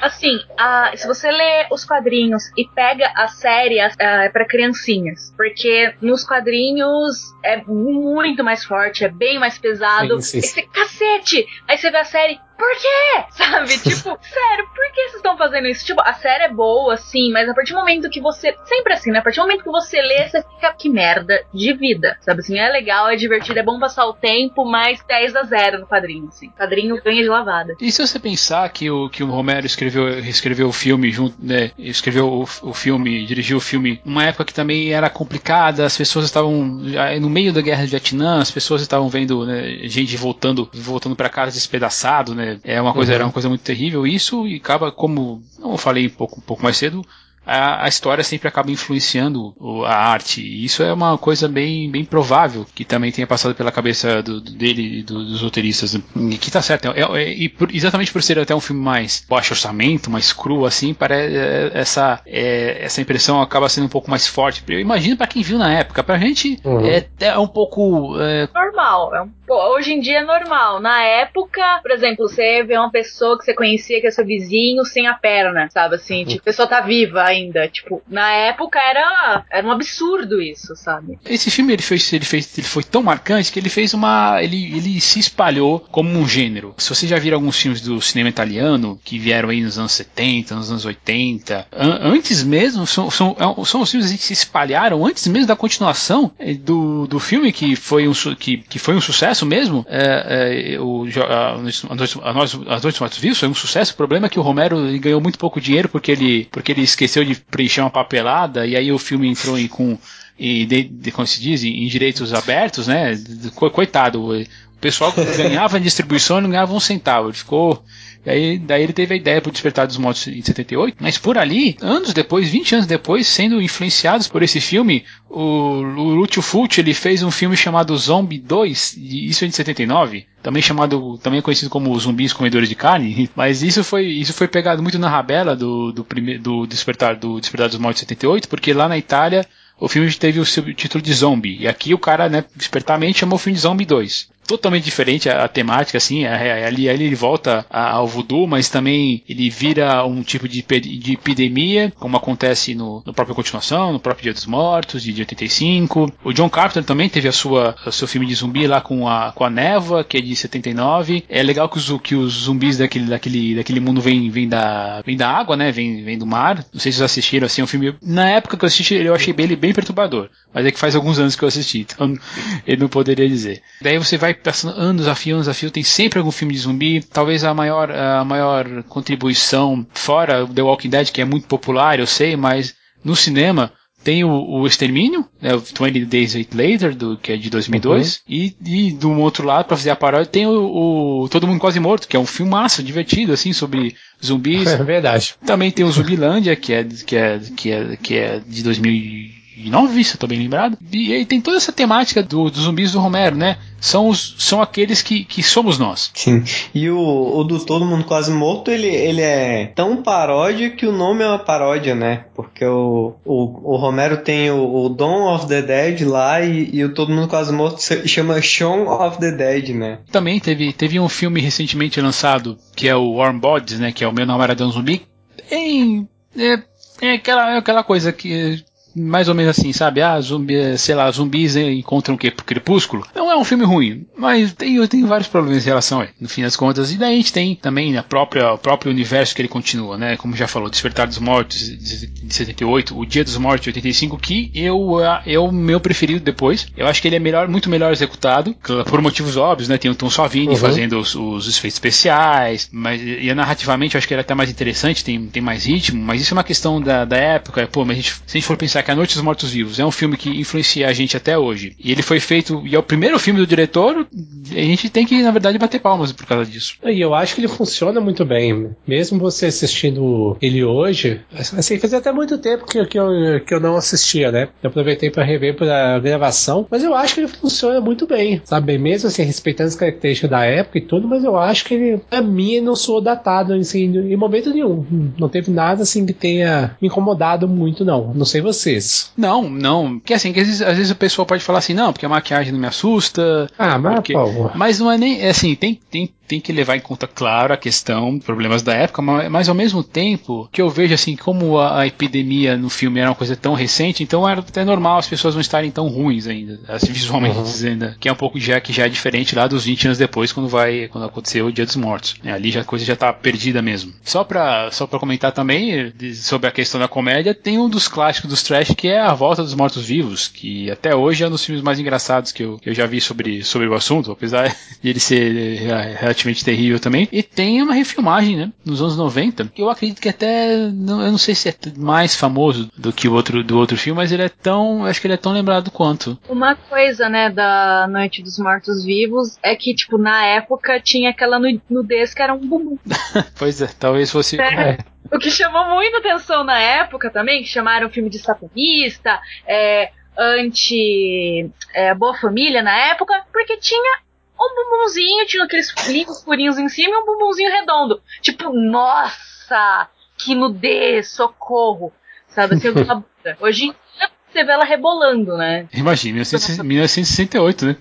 [0.01, 5.33] Assim, a, se você lê os quadrinhos e pega a série, é para criancinhas.
[5.37, 10.21] Porque nos quadrinhos é muito mais forte, é bem mais pesado.
[10.21, 10.61] Sim, sim.
[10.61, 11.47] Esse cacete!
[11.69, 12.32] Aí você vê a série,
[12.63, 13.25] por quê?
[13.31, 13.79] Sabe?
[13.79, 15.85] Tipo, sério, por que vocês estão fazendo isso?
[15.85, 18.55] Tipo, a série é boa, sim, mas a partir do momento que você.
[18.65, 19.19] Sempre assim, né?
[19.19, 20.73] A partir do momento que você lê, você fica.
[20.73, 22.17] Que merda de vida.
[22.21, 22.59] Sabe assim?
[22.59, 26.29] É legal, é divertido, é bom passar o tempo, mas 10 a 0 no quadrinho,
[26.29, 26.49] assim.
[26.49, 27.75] O quadrinho ganha de lavada.
[27.81, 31.73] E se você pensar que o, que o Romero escreveu, escreveu o filme junto, né?
[31.77, 36.27] Escreveu o, o filme, dirigiu o filme numa época que também era complicada, as pessoas
[36.27, 41.17] estavam no meio da guerra do Vietnã, as pessoas estavam vendo né, gente voltando, voltando
[41.17, 42.52] para casa despedaçado, né?
[42.65, 43.15] É uma coisa, uhum.
[43.17, 46.63] era uma coisa muito terrível isso e acaba como, eu falei um pouco, um pouco
[46.63, 47.05] mais cedo,
[47.47, 50.41] a, a, história sempre acaba influenciando a arte.
[50.41, 54.41] E isso é uma coisa bem, bem provável que também tenha passado pela cabeça do,
[54.41, 55.95] do dele e do, dos roteiristas.
[55.95, 56.89] E que tá certo.
[56.89, 60.65] É, é, e por, exatamente por ser até um filme mais baixo orçamento, mais cru,
[60.65, 64.63] assim, parece, é, essa, é, essa impressão acaba sendo um pouco mais forte.
[64.69, 66.03] Eu imagino para quem viu na época.
[66.03, 66.87] Pra gente uhum.
[66.87, 68.17] é, é um pouco.
[68.21, 69.15] É, normal.
[69.15, 70.81] É um, hoje em dia é normal.
[70.81, 74.85] Na época, por exemplo, você vê uma pessoa que você conhecia que é seu vizinho
[74.85, 76.25] sem a perna, sabe assim?
[76.25, 77.69] Tipo, a pessoa tá viva ainda.
[77.69, 81.19] Tipo, na época era, era um absurdo isso, sabe?
[81.25, 84.77] Esse filme ele fez, ele fez, ele foi tão marcante que ele fez uma, ele,
[84.77, 86.75] ele se espalhou como um gênero.
[86.79, 90.55] Se você já viram alguns filmes do cinema italiano que vieram aí nos anos 70,
[90.55, 95.05] nos anos 80, an antes mesmo são, são, é são os filmes que se espalharam
[95.05, 99.01] antes mesmo da continuação eh, do, do filme que foi um que, que foi um
[99.01, 99.85] sucesso mesmo.
[99.89, 103.93] É, é, o, a, a, nós, as Noites Mortos Vivos foi um sucesso.
[103.93, 107.25] O problema é que o Romero ganhou muito pouco dinheiro porque ele, porque ele esqueceu
[107.25, 109.99] de preencher uma papelada e aí o filme entrou em com
[110.39, 113.13] e de, de, como se diz, em direitos abertos, né?
[113.55, 114.45] Coitado, o
[114.81, 117.29] pessoal ganhava em distribuição e não ganhava um centavo.
[117.29, 117.85] Ele ficou
[118.25, 121.37] e aí, daí ele teve a ideia para Despertar dos Mortos em 78, mas por
[121.37, 126.81] ali, anos depois, 20 anos depois, sendo influenciados por esse filme, o, o Lúcio Fulci
[126.81, 131.69] ele fez um filme chamado Zombie 2, isso é de 79, também chamado, também conhecido
[131.69, 135.91] como Zumbis Comedores de Carne, mas isso foi, isso foi pegado muito na rabela do,
[135.91, 136.07] do,
[136.41, 139.45] do Despertar, do Despertar dos Mortos em 78, porque lá na Itália
[139.81, 141.59] o filme teve o título de Zombie.
[141.59, 145.45] E aqui o cara, né, despertamente chamou o filme de Zombie 2 totalmente diferente a,
[145.45, 150.49] a temática, assim, ali, ali ele volta ao voodoo, mas também ele vira um tipo
[150.49, 155.21] de, de epidemia, como acontece no, no próprio Continuação, no próprio Dia dos Mortos, de
[155.21, 156.13] 85.
[156.25, 159.33] O John Carpenter também teve a sua, o seu filme de zumbi lá com a,
[159.33, 161.25] com a Neva, que é de 79.
[161.29, 165.17] É legal que os, que os zumbis daquele, daquele, daquele mundo vêm vem da, vem
[165.17, 166.65] da água, né, vem, vem do mar.
[166.73, 167.95] Não sei se vocês assistiram, assim, é um filme...
[168.03, 171.19] Na época que eu assisti, eu achei ele bem perturbador, mas é que faz alguns
[171.19, 172.15] anos que eu assisti, então
[172.67, 173.63] ele não poderia dizer.
[173.81, 176.61] Daí você vai passando anos a fio, anos a fio, tem sempre algum filme de
[176.61, 177.03] zumbi.
[177.03, 182.07] Talvez a maior, a maior contribuição, fora The Walking Dead, que é muito popular, eu
[182.07, 183.73] sei, mas no cinema
[184.05, 188.21] Tem o, o Extermínio, né, o 20 Days Later, do, que é de 2002, uhum.
[188.29, 191.79] e, e do outro lado, para fazer a paródia, tem o, o, Todo Mundo Quase
[191.79, 194.67] Morto, que é um filme massa, divertido, assim, sobre zumbis.
[194.73, 195.35] É verdade.
[195.47, 200.05] Também tem o Zumbilândia, que é, que é, que é, que é de 2000 2009,
[200.05, 200.79] se eu tô bem lembrado.
[200.91, 203.59] E aí tem toda essa temática do, dos zumbis do Romero, né?
[203.81, 206.11] São, os, são aqueles que, que somos nós.
[206.15, 206.43] Sim.
[206.75, 210.93] E o, o do Todo Mundo Quase Morto, ele, ele é tão paródia que o
[210.93, 212.25] nome é uma paródia, né?
[212.35, 216.85] Porque o, o, o Romero tem o, o Dawn of the Dead lá e, e
[216.85, 219.99] o Todo Mundo Quase Morto se chama Shaun of the Dead, né?
[220.11, 223.93] Também teve, teve um filme recentemente lançado que é o Warm Bodies, né?
[223.93, 225.03] Que é o Meu Namorado é um Zumbi.
[225.51, 226.63] Em, é,
[227.01, 230.01] é aquela, é aquela coisa que mais ou menos assim, sabe?
[230.01, 232.31] Ah, zumbi, sei lá, zumbis encontram o quê?
[232.31, 233.07] Pro crepúsculo.
[233.15, 236.29] Não é um filme ruim, mas tem, tem vários problemas em relação a ele, no
[236.29, 236.93] fim das contas.
[236.93, 240.17] E daí a gente tem também a própria, o próprio universo que ele continua, né?
[240.17, 244.51] Como já falou, Despertar dos Mortos de 78, O Dia dos Mortos de 85, que
[244.55, 246.69] eu é o meu preferido depois.
[246.77, 248.55] Eu acho que ele é melhor, muito melhor executado,
[248.89, 249.79] por motivos óbvios, né?
[249.79, 250.57] Tem o Tom Savini uhum.
[250.57, 254.51] fazendo os, os, efeitos especiais, mas e narrativamente eu acho que ele é até mais
[254.51, 257.67] interessante, tem, tem mais ritmo, mas isso é uma questão da, da época.
[257.67, 259.85] Pô, mas a gente, se a gente for pensar A Noite dos Mortos Vivos é
[259.85, 261.75] um filme que influencia a gente até hoje.
[261.79, 264.07] E ele foi feito, e é o primeiro filme do diretor,
[264.51, 266.77] a gente tem que, na verdade, bater palmas por causa disso.
[266.85, 268.71] E eu acho que ele funciona muito bem.
[268.87, 273.61] Mesmo você assistindo ele hoje, assim, fazia até muito tempo que, que, eu, que eu
[273.61, 274.49] não assistia, né?
[274.63, 278.79] Eu aproveitei para rever pra gravação, mas eu acho que ele funciona muito bem, sabe?
[278.79, 282.21] Mesmo assim, respeitando as características da época e tudo, mas eu acho que ele, pra
[282.21, 285.13] mim, não sou datado assim, em momento nenhum.
[285.19, 288.13] Não teve nada assim que tenha incomodado muito, não.
[288.15, 288.41] Não sei
[288.73, 289.13] vocês.
[289.17, 289.99] Não, não.
[289.99, 292.09] Porque assim, que às, vezes, às vezes o pessoal pode falar assim, não, porque a
[292.09, 293.51] maquiagem não me assusta.
[293.59, 294.15] Ah, mas, porque...
[294.55, 295.21] mas não é nem.
[295.21, 299.03] É assim, tem, tem, tem que levar em conta, claro, a questão, problemas da época,
[299.03, 303.01] mas, mas ao mesmo tempo que eu vejo assim, como a, a, epidemia no filme
[303.01, 306.27] era uma coisa tão recente, então era até normal as pessoas não estarem tão ruins
[306.27, 307.43] ainda, assim, visualmente uhum.
[307.43, 310.33] dizendo, que é um pouco já que já é diferente lá dos 20 anos depois,
[310.33, 312.17] quando vai, quando aconteceu o Dia dos Mortos.
[312.25, 313.93] É, ali já, a coisa já tá perdida mesmo.
[314.03, 318.31] Só pra, só pra comentar também sobre a questão da comédia, tem um dos clássicos
[318.31, 321.45] dos trash que é A Volta dos Mortos Vivos, que até hoje é um dos
[321.45, 324.89] filmes mais engraçados que eu, que eu já vi sobre, sobre o assunto, apesar de
[324.89, 327.09] ele ser é, relativamente terrível também.
[327.11, 328.53] E tem uma refilmagem, né?
[328.65, 330.57] Nos anos 90, que eu acredito que até.
[330.73, 333.97] Não, eu não sei se é mais famoso do que o outro, do outro filme,
[333.97, 334.85] mas ele é tão.
[334.85, 336.19] Acho que ele é tão lembrado quanto.
[336.29, 341.41] Uma coisa, né, da Noite dos Mortos Vivos é que, tipo, na época tinha aquela
[341.69, 342.79] nudez que era um bumbum.
[343.39, 344.41] pois é, talvez fosse.
[344.41, 344.79] É.
[345.11, 349.91] O que chamou muita atenção na época também, que chamaram o filme de satanista, é,
[350.17, 353.99] anti é, Boa Família na época, porque tinha
[354.39, 358.03] um bumbumzinho, tinha aqueles furinhos, furinhos em cima e um bumbumzinho redondo.
[358.21, 359.89] Tipo, nossa,
[360.19, 361.93] que nudez, socorro.
[362.29, 362.69] Sabe, assim,
[363.41, 365.69] Hoje em dia você vê ela rebolando, né?
[365.73, 366.23] Imagina,
[366.65, 367.77] 1968, né?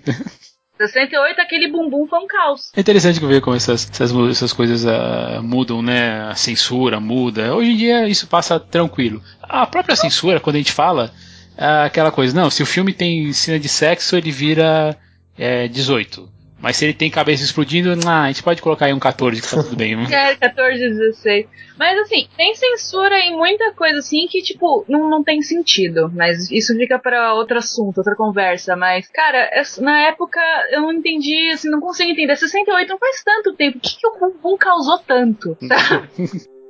[0.87, 2.71] 68, aquele bumbum foi um caos.
[2.75, 6.29] É interessante ver como essas, essas, essas coisas uh, mudam, né?
[6.29, 7.53] A censura muda.
[7.53, 9.21] Hoje em dia isso passa tranquilo.
[9.41, 11.11] A própria censura, quando a gente fala,
[11.57, 14.97] é aquela coisa, não, se o filme tem cena de sexo, ele vira
[15.37, 16.40] é, 18.
[16.62, 19.50] Mas se ele tem cabeça explodindo, ah, a gente pode colocar aí um 14 que
[19.50, 19.95] tá tudo bem.
[20.13, 21.47] é, 14, 16.
[21.78, 26.12] Mas assim, tem censura em muita coisa assim que, tipo, não, não tem sentido.
[26.13, 28.76] Mas isso fica para outro assunto, outra conversa.
[28.76, 30.39] Mas, cara, na época
[30.71, 32.36] eu não entendi, assim, não consigo entender.
[32.36, 33.78] 68 não faz tanto tempo.
[33.78, 35.58] O que, que o Bumbum causou tanto?
[35.67, 36.10] Sabe?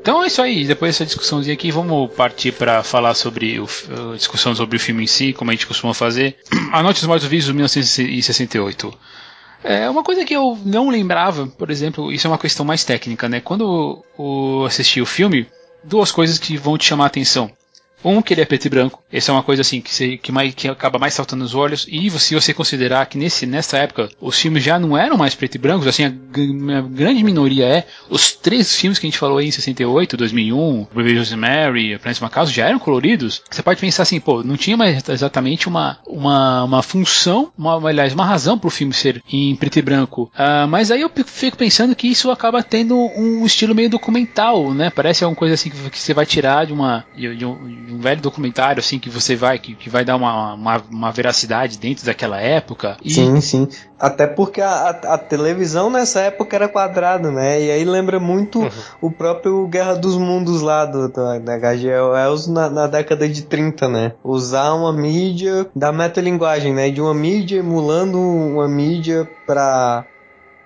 [0.00, 0.64] Então é isso aí.
[0.64, 3.68] Depois dessa discussãozinha aqui, vamos partir para falar sobre o,
[4.12, 6.36] a discussão sobre o filme em si, como a gente costuma fazer.
[6.72, 8.98] A Noite dos Mortos Vivos de 1968.
[9.62, 13.28] É uma coisa que eu não lembrava, por exemplo, isso é uma questão mais técnica,
[13.28, 13.40] né?
[13.40, 15.46] Quando eu assisti o filme,
[15.84, 17.50] duas coisas que vão te chamar a atenção.
[18.04, 19.02] Um, que ele é preto e branco.
[19.12, 21.86] Essa é uma coisa assim que, você, que, mais, que acaba mais saltando nos olhos.
[21.88, 25.56] E se você considerar que nesse, nessa época os filmes já não eram mais preto
[25.56, 27.86] e brancos, assim, a, a grande minoria é.
[28.08, 32.52] Os três filmes que a gente falou aí em 68, 2001, Baby Rosemary, Planeta Macauso
[32.52, 33.42] já eram coloridos.
[33.50, 38.14] Você pode pensar assim, pô, não tinha mais exatamente uma, uma, uma função, uma, aliás,
[38.14, 40.30] uma razão para o filme ser em preto e branco.
[40.34, 44.90] Uh, mas aí eu fico pensando que isso acaba tendo um estilo meio documental, né?
[44.90, 47.04] Parece uma coisa assim que, que você vai tirar de uma.
[47.16, 47.44] De, de,
[47.92, 51.78] um velho documentário assim que você vai que, que vai dar uma, uma, uma veracidade
[51.78, 52.96] dentro daquela época.
[53.04, 53.10] E...
[53.12, 53.68] Sim, sim.
[53.98, 57.60] Até porque a, a, a, televisão nessa época era quadrada, né?
[57.62, 58.70] E aí lembra muito uhum.
[59.02, 63.42] o próprio Guerra dos Mundos lá do, do da HGL Wells na, na, década de
[63.42, 64.12] 30, né?
[64.24, 66.90] Usar uma mídia da metalinguagem, né?
[66.90, 70.06] De uma mídia emulando uma mídia pra.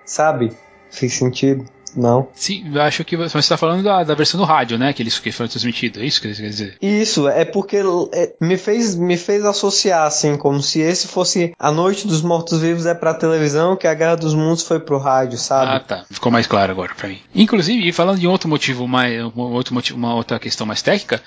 [0.05, 0.53] Sabe?
[0.89, 1.65] Fez sentido.
[1.95, 2.27] Não.
[2.33, 4.93] Sim, eu acho que você está falando da, da versão do rádio, né?
[4.93, 6.01] Que eles que foram transmitidos.
[6.01, 6.77] É isso que quer dizer?
[6.81, 7.77] Isso, é porque
[8.13, 12.85] é, me, fez, me fez associar, assim, como se esse fosse A Noite dos Mortos-Vivos
[12.85, 15.71] é pra televisão, que a Guerra dos Mundos foi pro rádio, sabe?
[15.71, 16.05] Ah, tá.
[16.09, 17.19] Ficou mais claro agora pra mim.
[17.33, 19.23] Inclusive, falando de outro motivo mais.
[19.35, 21.21] Um outro motivo, uma outra questão mais técnica,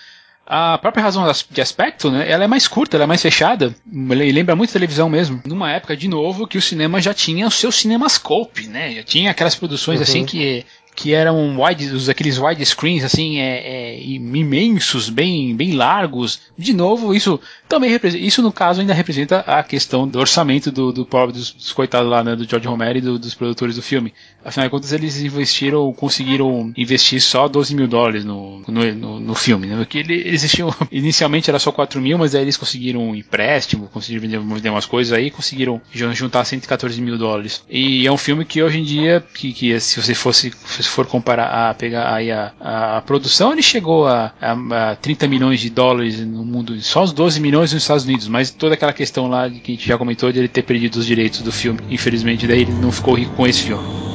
[0.50, 4.32] a própria razão de aspecto, né, ela é mais curta, ela é mais fechada, e
[4.32, 5.42] lembra muito televisão mesmo.
[5.44, 9.30] Numa época, de novo, que o cinema já tinha o seu cinemascope, né, já tinha
[9.30, 10.24] aquelas produções assim, uhum.
[10.24, 10.66] assim que
[10.98, 16.40] que eram wide, aqueles widescreens assim é, é, imensos, bem, bem largos.
[16.58, 21.06] De novo, isso também isso no caso ainda representa a questão do orçamento do, do
[21.06, 24.12] pobre dos, dos coitados lá, né, do George Romero e do, dos produtores do filme.
[24.44, 29.34] Afinal de contas, eles investiram, conseguiram investir só 12 mil dólares no, no, no, no
[29.36, 29.76] filme, né?
[29.76, 33.88] Porque ele, eles existiam, inicialmente era só 4 mil, mas aí eles conseguiram um empréstimo,
[33.92, 37.62] conseguiram vender, umas coisas aí, conseguiram juntar 114 mil dólares.
[37.70, 41.06] E é um filme que hoje em dia, que, que se você fosse, se for
[41.06, 45.60] comparar a pegar aí a, a, a produção, ele chegou a, a, a, 30 milhões
[45.60, 49.28] de dólares no mundo, só os 12 milhões nos Estados Unidos, mas toda aquela questão
[49.28, 52.46] lá que a gente já comentou de ele ter perdido os direitos do filme, infelizmente
[52.46, 54.08] daí ele não ficou rico com esse filme.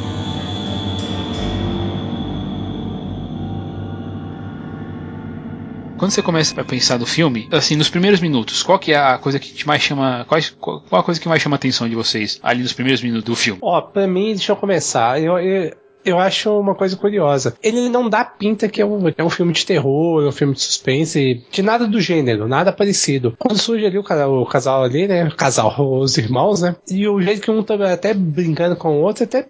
[6.03, 9.17] quando você começa a pensar no filme, assim, nos primeiros minutos, qual que é a
[9.17, 10.25] coisa que te mais chama.
[10.27, 13.23] Qual, qual a coisa que mais chama a atenção de vocês ali nos primeiros minutos
[13.23, 13.59] do filme?
[13.63, 15.21] Ó, pra mim, deixa eu começar.
[15.21, 15.73] Eu, eu,
[16.05, 17.55] eu acho uma coisa curiosa.
[17.61, 20.53] Ele não dá pinta que é um, é um filme de terror, é um filme
[20.53, 23.35] de suspense, de nada do gênero, nada parecido.
[23.37, 25.25] Quando surge ali o, o casal ali, né?
[25.25, 26.75] O casal, os irmãos, né?
[26.89, 29.47] E o jeito que um tá até brincando com o outro, até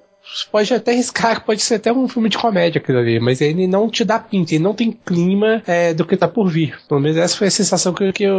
[0.52, 3.68] pode até riscar que pode ser até um filme de comédia aquilo ali, mas ele
[3.68, 6.78] não te dá pinta, ele não tem clima é, do que tá por vir.
[6.88, 8.38] Pelo menos essa foi a sensação que, que, eu,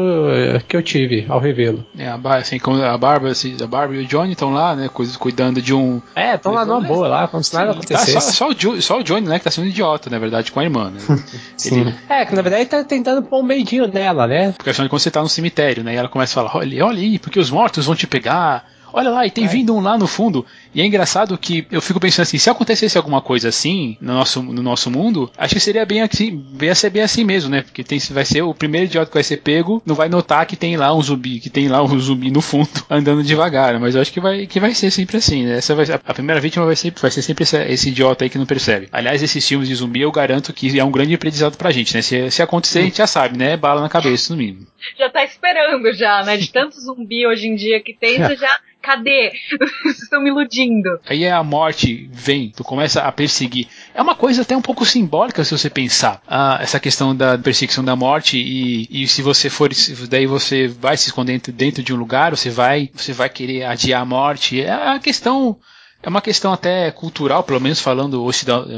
[0.67, 1.85] que eu tive ao revê-lo.
[1.97, 4.89] É, a, assim, como a Bárbara, assim, a Bárbara e o Johnny estão lá, né,
[5.19, 6.01] cuidando de um...
[6.15, 8.15] É, estão lá numa boa, lá, como se nada acontecesse.
[8.15, 10.61] Tá, só, só, o só, o Johnny, né, que tá sendo idiota, na verdade, com
[10.61, 11.01] a irmã, né?
[11.57, 11.83] Sim.
[11.83, 11.95] Ele...
[12.09, 14.53] É, que na verdade tá tentando pôr um medinho nela, né?
[14.53, 16.85] Porque afinal de contas você tá no cemitério, né, e ela começa a falar, olha,
[16.85, 19.49] olha aí, porque os mortos vão te pegar olha lá, e tem é.
[19.49, 20.47] vindo um lá no fundo.
[20.75, 24.43] E é engraçado que eu fico pensando assim, se acontecesse alguma coisa assim no nosso,
[24.43, 27.63] no nosso mundo, acho que seria bem assim, ia ser bem assim mesmo, né?
[27.63, 30.57] Porque tem, vai ser o primeiro idiota que vai ser pego, não vai notar que
[30.57, 33.79] tem lá um zumbi, que tem lá um zumbi no fundo, andando devagar.
[33.79, 35.59] Mas eu acho que vai, que vai ser sempre assim, né?
[35.59, 38.39] Essa vai, a primeira vítima vai ser, vai ser sempre esse, esse idiota aí que
[38.39, 38.89] não percebe.
[38.91, 42.03] Aliás, esses filmes de zumbi eu garanto que é um grande aprendizado pra gente, né?
[42.03, 43.57] Se, se acontecer, a gente já sabe, né?
[43.57, 44.67] Bala na cabeça, no mínimo.
[44.99, 46.37] Já tá esperando já, né?
[46.37, 49.33] De tanto zumbi hoje em dia que tem, você já Cadê?
[49.83, 50.64] Vocês estão me iludindo.
[51.09, 53.69] Aí a morte vem, tu começa a perseguir.
[53.95, 56.23] É uma coisa até um pouco simbólica se você pensar.
[56.27, 59.71] Ah, essa questão da perseguição da morte e, e se você for,
[60.09, 64.03] daí você vai se esconder dentro de um lugar, você vai, você vai querer adiar
[64.03, 64.61] a morte.
[64.61, 65.59] É a questão
[66.05, 68.29] é uma questão até cultural, pelo menos falando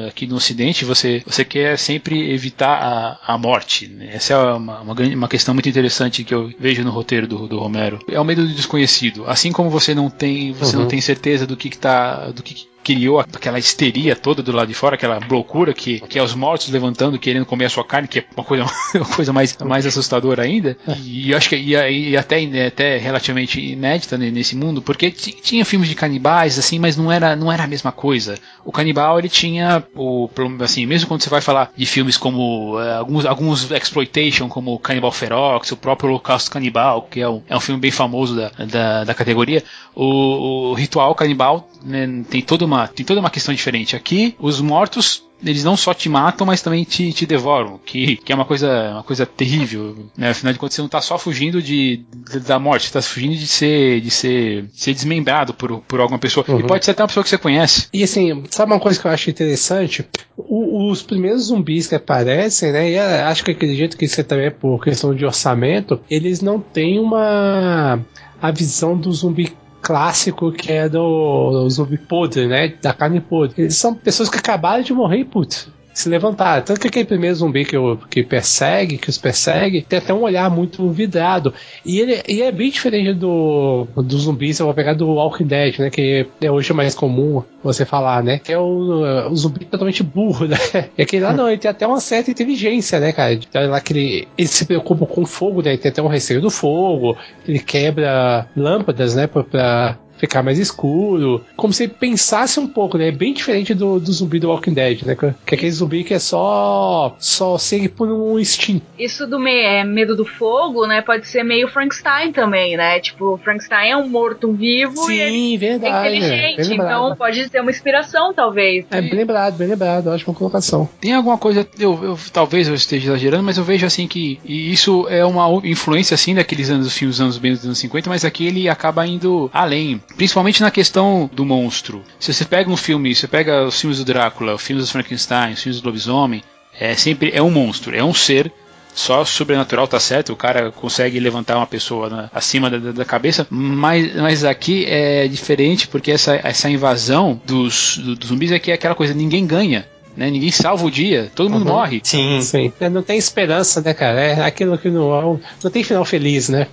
[0.07, 3.89] aqui no Ocidente, você, você quer sempre evitar a, a morte.
[3.89, 4.11] Né?
[4.13, 7.59] Essa é uma, uma, uma, questão muito interessante que eu vejo no roteiro do, do
[7.59, 7.99] Romero.
[8.09, 9.25] É o medo do desconhecido.
[9.27, 10.83] Assim como você não tem, você uhum.
[10.83, 14.69] não tem certeza do que, que tá, do que criou aquela histeria toda do lado
[14.69, 18.07] de fora, aquela loucura que, que é os mortos levantando, querendo comer a sua carne,
[18.07, 20.77] que é uma coisa, uma coisa mais, mais assustadora ainda.
[21.03, 21.73] E acho que e,
[22.11, 27.11] e até, até relativamente inédita nesse mundo, porque tinha filmes de canibais, assim, mas não
[27.11, 28.39] era, não era a mesma coisa.
[28.65, 32.99] O canibal, ele tinha, o, assim, mesmo quando você vai falar de filmes como uh,
[32.99, 37.61] alguns, alguns exploitation, como Canibal Ferox, o próprio Holocausto Canibal, que é um, é um
[37.61, 42.76] filme bem famoso da, da, da categoria, o, o ritual canibal né, tem toda uma
[42.77, 43.97] uma, tem toda uma questão diferente.
[43.97, 48.33] Aqui, os mortos eles não só te matam, mas também te, te devoram, que, que
[48.33, 50.07] é uma coisa, uma coisa terrível.
[50.17, 50.31] Né?
[50.31, 53.37] Afinal de contas, você não está só fugindo de, de da morte, você está fugindo
[53.37, 56.45] de ser, de ser, de ser desmembrado por, por alguma pessoa.
[56.49, 56.61] Uhum.
[56.61, 57.89] E pode ser até uma pessoa que você conhece.
[57.93, 60.07] E assim, sabe uma coisa que eu acho interessante?
[60.37, 62.91] O, os primeiros zumbis que aparecem, né?
[62.91, 66.99] E acho que acredito que isso também é por questão de orçamento, eles não têm
[66.99, 68.01] uma
[68.41, 69.55] a visão do zumbi
[69.87, 72.75] clássico que é do, do zumbi podre, né?
[72.83, 73.63] Da carne podre.
[73.63, 76.63] Eles são pessoas que acabaram de morrer e, putz, se levantar.
[76.63, 80.21] Tanto que aquele primeiro zumbi que, eu, que persegue, que os persegue, tem até um
[80.21, 81.55] olhar muito vidrado.
[81.87, 85.47] E ele, e é bem diferente do, do zumbi, se eu vou pegar do Walking
[85.47, 85.89] Dead, né?
[85.89, 88.39] Que é hoje mais comum você falar, né?
[88.39, 90.59] Que é o, o zumbi totalmente burro, né?
[90.99, 93.33] E aquele lá não, ele tem até uma certa inteligência, né, cara?
[93.33, 95.71] Então, lá que ele, ele se preocupa com fogo, né?
[95.71, 97.17] Ele tem até um receio do fogo,
[97.49, 99.27] ele quebra lâmpadas, né?
[99.27, 101.45] Pra, pra ficar mais escuro.
[101.57, 103.09] Como se pensasse um pouco, né?
[103.09, 105.15] É bem diferente do, do zumbi do Walking Dead, né?
[105.15, 108.85] Que é aquele zumbi que é só só segue por um instinto.
[108.99, 111.03] Isso do me é, medo do fogo, né?
[111.03, 113.01] Pode ser meio Frankenstein também, né?
[113.01, 115.95] Tipo, Frankenstein é um morto-vivo Sim, e ele verdade.
[115.95, 118.87] é inteligente, então pode ser uma inspiração, talvez.
[118.91, 120.09] É bem lembrado, bem lembrado.
[120.09, 120.89] Ótima colocação.
[121.01, 125.07] Tem alguma coisa, eu, eu, talvez eu esteja exagerando, mas eu vejo assim que isso
[125.09, 128.47] é uma influência assim daqueles anos, dos filmes anos bem dos anos 50, mas aqui
[128.47, 132.03] ele acaba indo além principalmente na questão do monstro.
[132.19, 135.53] Se você pega um filme, você pega os filmes do Drácula, os filmes do Frankenstein,
[135.53, 136.43] os filmes do lobisomem,
[136.79, 138.53] é sempre é um monstro, é um ser
[138.97, 143.47] só sobrenatural tá certo, o cara consegue levantar uma pessoa na, acima da, da, cabeça,
[143.51, 148.75] mas, mas aqui é diferente porque essa, essa invasão dos, dos zumbis é que é
[148.75, 149.87] aquela coisa, ninguém ganha.
[150.17, 150.31] Né?
[150.31, 151.75] Ninguém salva o dia, todo mundo uhum.
[151.75, 152.01] morre.
[152.03, 152.73] Sim, sim.
[152.81, 154.21] É, não tem esperança, né, cara?
[154.21, 156.69] É aquilo que não, não tem final feliz, né?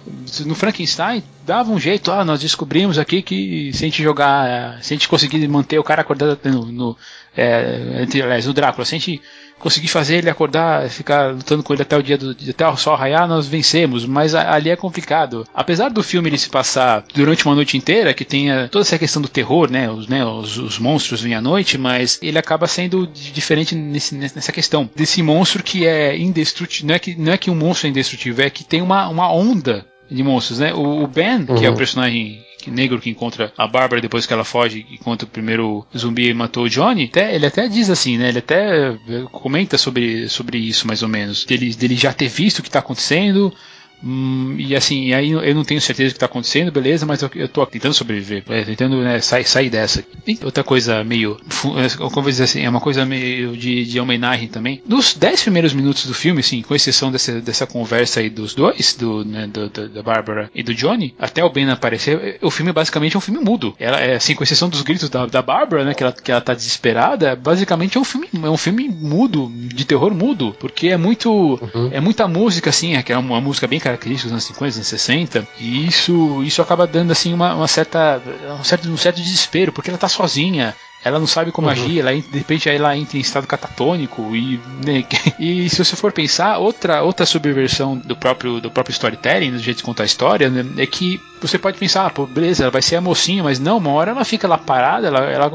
[0.45, 4.93] No Frankenstein, dava um jeito, ah, nós descobrimos aqui que se a gente jogar, se
[4.93, 6.97] a gente conseguir manter o cara acordado no, no
[7.35, 9.21] é, entre, aliás, o Drácula, se a gente
[9.63, 12.97] conseguir fazer ele acordar, ficar lutando com ele até o dia do até o sol
[12.97, 14.05] raiar, nós vencemos.
[14.05, 15.47] Mas ali é complicado.
[15.53, 19.21] Apesar do filme ele se passar durante uma noite inteira, que tenha toda essa questão
[19.21, 19.89] do terror, né?
[19.89, 24.51] Os, né, os, os monstros vêm à noite, mas ele acaba sendo diferente nesse, nessa
[24.51, 26.89] questão desse monstro que é indestrutível.
[26.89, 29.31] Não é que, não é que um monstro é indestrutível, é que tem uma, uma
[29.33, 30.73] onda de monstros, né?
[30.73, 31.55] O, o Ben, uhum.
[31.55, 31.77] que é o uhum.
[31.77, 36.33] personagem negro que encontra a Bárbara depois que ela foge e encontra o primeiro zumbi
[36.33, 38.29] matou o Johnny, até, ele até diz assim, né?
[38.29, 41.45] Ele até eh, comenta sobre, sobre isso mais ou menos.
[41.45, 43.53] Dele, dele já ter visto o que está acontecendo,
[44.03, 47.31] Hum, e assim, aí eu não tenho certeza do que está acontecendo, beleza, mas eu,
[47.35, 50.03] eu tô tentando sobreviver, é, tentando né, sair, sair dessa.
[50.27, 51.39] E outra coisa meio,
[51.77, 54.81] é, como vou dizer assim, é uma coisa meio de, de homenagem também.
[54.85, 58.93] Nos 10 primeiros minutos do filme, assim, com exceção dessa, dessa conversa aí dos dois,
[58.93, 62.73] do, né, do, do, da Bárbara e do Johnny, até o Ben aparecer, o filme
[62.73, 63.73] basicamente é um filme mudo.
[63.79, 66.41] Ela é assim, com exceção dos gritos da, da Bárbara, né, que ela, que ela
[66.41, 70.97] tá desesperada, basicamente é um filme, é um filme mudo, de terror mudo, porque é
[70.97, 71.89] muito, uhum.
[71.91, 75.87] é muita música, assim, é, é uma música bem característicos anos 50, anos 60, e
[75.87, 78.21] isso, isso acaba dando assim uma, uma certa,
[78.59, 81.73] um certo, um certo desespero, porque ela tá sozinha, ela não sabe como uhum.
[81.73, 85.05] agir, ela, de repente ela entra em estado catatônico e, né,
[85.39, 89.77] e se você for pensar, outra, outra subversão do próprio, do próprio storytelling, do jeito
[89.77, 92.81] de contar a história, né, é que você pode pensar, ah, pô, beleza, ela vai
[92.81, 95.51] ser a mocinha, mas não, uma hora ela fica lá parada, ela, ela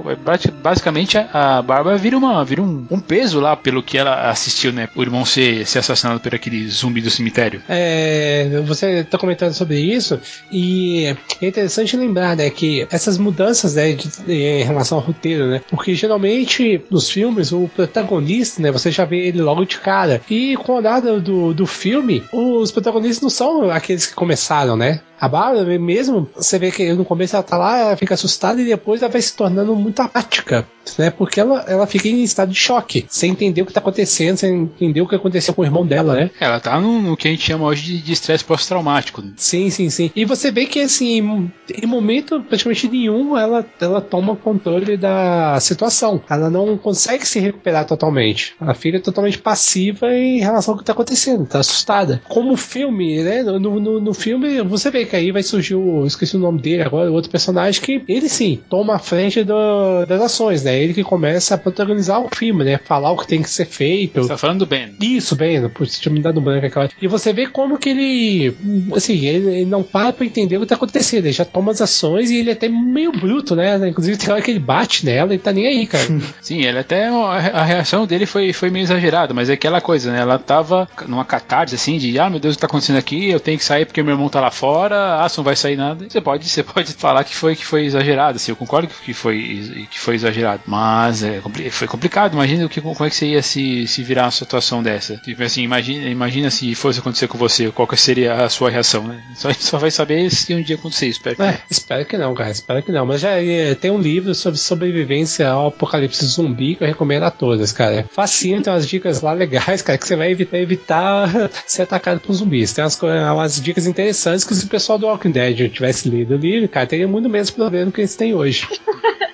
[0.63, 4.89] basicamente a, Bárbara vira, uma, vira um, um, peso lá pelo que ela assistiu, né,
[4.95, 7.63] o irmão ser, ser assassinado por aquele zumbi do cemitério.
[7.69, 10.21] É, você está comentando sobre isso
[10.53, 15.38] e é interessante lembrar, né, que essas mudanças, né, de, de, em relação ao roteiro
[15.47, 15.61] né?
[15.71, 18.71] Porque geralmente nos filmes o protagonista, né?
[18.71, 20.21] Você já vê ele logo de cara.
[20.29, 25.01] E com a olhada do, do filme, os protagonistas não são aqueles que começaram, né?
[25.21, 28.65] A Bárbara mesmo, você vê que no começo ela tá lá, ela fica assustada e
[28.65, 30.67] depois ela vai se tornando muito apática,
[30.99, 31.11] né?
[31.11, 34.63] Porque ela, ela fica em estado de choque, sem entender o que tá acontecendo, sem
[34.63, 36.31] entender o que aconteceu com o irmão dela, né?
[36.41, 39.23] Ela tá no, no que a gente chama hoje de estresse pós-traumático.
[39.37, 40.11] Sim, sim, sim.
[40.15, 41.51] E você vê que, assim,
[41.83, 46.23] em momento praticamente nenhum, ela, ela toma controle da situação.
[46.29, 48.55] Ela não consegue se recuperar totalmente.
[48.61, 52.23] A filha é totalmente passiva em relação ao que tá acontecendo, tá assustada.
[52.29, 53.43] Como filme, né?
[53.43, 56.07] No, no, no filme, você vê que aí vai surgir o.
[56.07, 60.07] Esqueci o nome dele agora, o outro personagem que ele sim toma a frente do,
[60.07, 60.79] das ações, né?
[60.79, 62.79] Ele que começa a protagonizar o filme, né?
[62.85, 64.23] Falar o que tem que ser feito.
[64.23, 64.95] Você tá falando do Ben.
[65.01, 66.89] Isso, Ben, putz, tinha me dado um branco aquela.
[67.01, 68.57] E você vê como que ele.
[68.95, 71.25] Assim, ele, ele, não para pra entender o que tá acontecendo.
[71.25, 73.77] Ele já toma as ações e ele é até meio bruto, né?
[73.89, 76.05] Inclusive tem hora que ele bate nela e tá nem aí, cara.
[76.41, 77.09] sim, ele até.
[77.09, 80.21] A reação dele foi, foi meio exagerada, mas é aquela coisa, né?
[80.21, 83.31] Ela tava numa catarse assim de, ah, meu Deus, o que tá acontecendo aqui?
[83.31, 86.07] Eu tenho que sair porque meu irmão tá lá fora ah, não vai sair nada.
[86.09, 89.87] Você pode, você pode falar que foi que foi exagerado, assim, eu concordo que foi
[89.91, 91.41] que foi exagerado, mas é,
[91.71, 92.35] foi complicado.
[92.35, 95.17] Imagina que como é que você ia se, se virar uma situação dessa.
[95.19, 99.05] Tipo assim, imagina, imagina se fosse acontecer com você, qual que seria a sua reação,
[99.07, 99.23] né?
[99.37, 101.37] Só só vai saber se um dia acontecer, espero.
[101.37, 103.07] Que é, espero que não, cara, espero que não.
[103.07, 107.31] Mas já é, tem um livro sobre sobrevivência ao apocalipse zumbi que eu recomendo a
[107.31, 108.07] todas, cara.
[108.11, 112.33] Facinho, tem umas dicas lá legais, cara, que você vai evitar, evitar ser atacado por
[112.33, 112.73] zumbis.
[112.73, 114.57] Tem umas, umas dicas interessantes que o
[114.89, 118.01] pessoal do Walking Dead eu tivesse lido o livro, cara, teria muito menos problema que
[118.01, 118.67] eles têm hoje.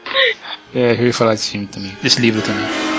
[0.75, 2.94] é, eu ia falar desse filme também, desse livro também.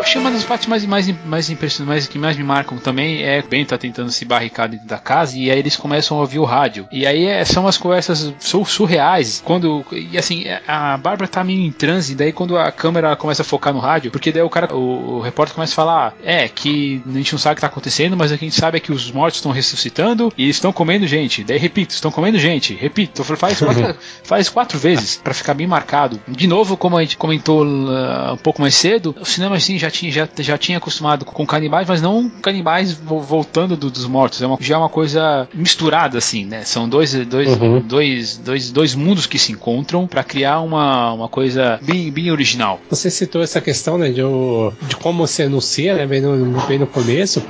[0.00, 3.40] Acho que uma das partes mais, mais, mais impressionantes, que mais me marcam também é
[3.40, 6.38] o Ben tá tentando se barricar dentro da casa e aí eles começam a ouvir
[6.38, 6.86] o rádio.
[6.90, 9.42] E aí é, são as conversas surreais.
[9.44, 9.84] Quando.
[9.92, 13.72] E assim, a Bárbara tá meio em transe, daí quando a câmera começa a focar
[13.72, 17.12] no rádio, porque daí o cara, o, o repórter começa a falar: é, que a
[17.12, 18.92] gente não sabe o que tá acontecendo, mas o que a gente sabe é que
[18.92, 21.44] os mortos estão ressuscitando e estão comendo gente.
[21.44, 26.20] Daí repito, estão comendo gente, repito, faz quatro, faz quatro vezes para ficar bem marcado.
[26.28, 29.90] De novo, como a gente comentou uh, um pouco mais cedo, o cinema assim já
[29.90, 34.42] tinha, já, já tinha acostumado com canibais, mas não canibais voltando do, dos mortos.
[34.42, 36.64] É uma, já é uma coisa misturada, assim, né?
[36.64, 37.80] São dois, dois, uhum.
[37.80, 42.80] dois, dois, dois mundos que se encontram para criar uma, uma coisa bem, bem original.
[42.90, 44.22] Você citou essa questão, né, de,
[44.86, 47.42] de como se anuncia, né, bem no, bem no começo.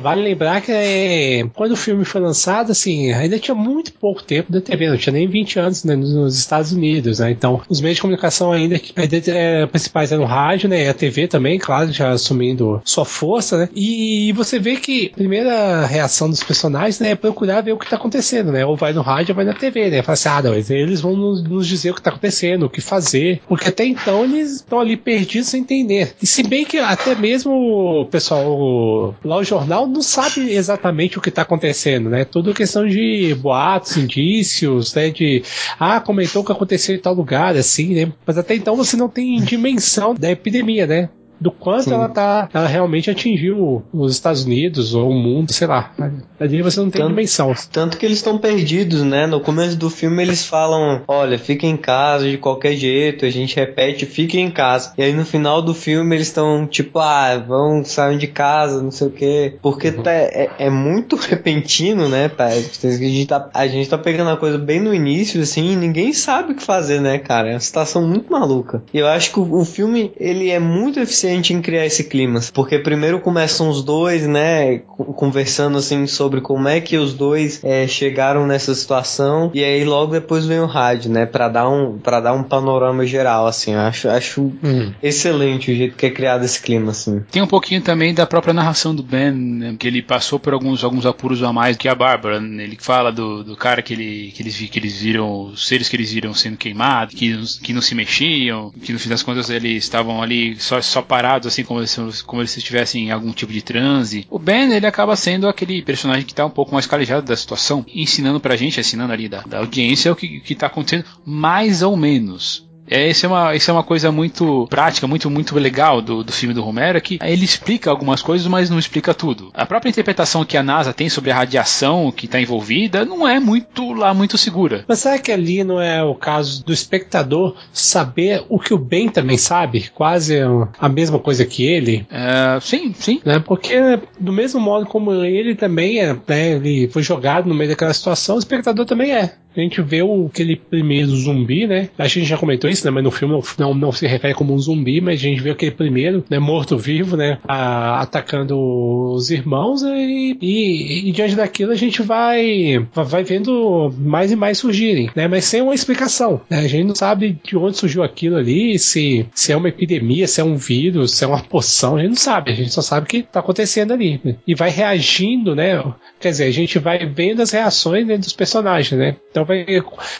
[0.00, 4.50] Vale lembrar que é, quando o filme foi lançado, assim, ainda tinha muito pouco tempo
[4.50, 7.30] da TV, não tinha nem 20 anos né, nos Estados Unidos, né?
[7.30, 8.80] Então, os meios de comunicação ainda
[9.26, 10.88] é, principais eram o rádio, né?
[11.00, 13.68] TV também, claro, já assumindo sua força, né?
[13.74, 17.84] E você vê que a primeira reação dos personagens né, é procurar ver o que
[17.84, 18.64] está acontecendo, né?
[18.66, 20.02] Ou vai no rádio ou vai na TV, né?
[20.02, 23.40] Fala assim, ah, não, eles vão nos, dizer o que está acontecendo, o que fazer,
[23.48, 26.14] porque até então eles estão ali perdidos sem entender.
[26.20, 31.20] E se bem que até mesmo o pessoal lá o jornal não sabe exatamente o
[31.20, 32.24] que está acontecendo, né?
[32.24, 35.10] Tudo questão de boatos, indícios, né?
[35.10, 35.42] De
[35.78, 38.12] ah, comentou o que aconteceu em tal lugar, assim, né?
[38.26, 41.08] Mas até então você não tem dimensão da epidemia, né?
[41.40, 41.94] Do quanto Sim.
[41.94, 42.48] ela tá.
[42.52, 45.92] Ela realmente atingiu os Estados Unidos ou o mundo, sei lá.
[46.38, 47.54] Ali você não tem tanto, dimensão.
[47.72, 49.26] Tanto que eles estão perdidos, né?
[49.26, 53.56] No começo do filme eles falam: olha, fica em casa de qualquer jeito, a gente
[53.56, 54.92] repete, fique em casa.
[54.98, 58.90] E aí no final do filme eles estão tipo, ah, vão, sair de casa, não
[58.90, 59.54] sei o quê.
[59.62, 60.02] Porque uhum.
[60.02, 62.64] tá, é, é, muito repentino, né, pai?
[62.84, 66.12] A gente, tá, a gente tá pegando a coisa bem no início, assim, e ninguém
[66.12, 67.48] sabe o que fazer, né, cara?
[67.48, 68.82] É uma situação muito maluca.
[68.92, 72.04] E eu acho que o, o filme, ele é muito eficiente eficiente em criar esse
[72.04, 72.40] clima.
[72.52, 74.78] Porque primeiro começam os dois, né,
[75.16, 80.12] conversando assim sobre como é que os dois é, chegaram nessa situação e aí logo
[80.12, 83.72] depois vem o rádio, né, para dar um para dar um panorama geral assim.
[83.72, 84.92] Eu acho acho hum.
[85.02, 87.22] excelente o jeito que é criado esse clima assim.
[87.30, 90.82] Tem um pouquinho também da própria narração do Ben, né, que ele passou por alguns
[90.82, 92.40] alguns apuros a mais que a Bárbara.
[92.40, 95.88] Né, ele fala do, do cara que ele que eles que eles viram, os seres
[95.88, 97.30] que eles viram sendo queimados, que
[97.62, 101.48] que não se mexiam, que no fim das contas eles estavam ali só só parados,
[101.48, 104.26] assim, como, se, como eles estivessem em algum tipo de transe.
[104.30, 107.84] O Ben, ele acaba sendo aquele personagem que está um pouco mais calejado da situação,
[107.94, 111.94] ensinando pra gente, ensinando ali da, da audiência o que, que tá acontecendo, mais ou
[111.94, 112.69] menos.
[112.90, 116.32] É, isso, é uma, isso é uma coisa muito prática, muito, muito legal do, do
[116.32, 119.50] filme do Romero, é que ele explica algumas coisas, mas não explica tudo.
[119.54, 123.38] A própria interpretação que a NASA tem sobre a radiação que está envolvida não é
[123.38, 124.84] muito lá muito segura.
[124.88, 129.08] Mas será que ali não é o caso do espectador saber o que o Ben
[129.08, 129.90] também sabe?
[129.94, 130.38] Quase
[130.78, 132.06] a mesma coisa que ele?
[132.10, 133.20] É, sim, sim.
[133.24, 133.38] Né?
[133.38, 137.94] Porque do mesmo modo como ele também é, né, ele foi jogado no meio daquela
[137.94, 139.34] situação, o espectador também é.
[139.56, 141.88] A gente vê o, aquele primeiro zumbi, né?
[141.98, 142.90] A gente já comentou isso, né?
[142.90, 145.72] Mas no filme não, não se refere como um zumbi, mas a gente vê aquele
[145.72, 146.38] primeiro, né?
[146.38, 147.38] Morto-vivo, né?
[147.46, 149.96] A, atacando os irmãos né?
[149.98, 155.26] e, e, e, diante daquilo a gente vai, vai vendo mais e mais surgirem, né?
[155.28, 156.58] Mas sem uma explicação, né?
[156.58, 160.40] A gente não sabe de onde surgiu aquilo ali, se, se é uma epidemia, se
[160.40, 162.52] é um vírus, se é uma poção, a gente não sabe.
[162.52, 164.20] A gente só sabe que está acontecendo ali.
[164.24, 164.36] Né?
[164.46, 165.82] E vai reagindo, né?
[166.20, 169.16] Quer dizer, a gente vai vendo as reações né, dos personagens, né?
[169.30, 169.64] Então vai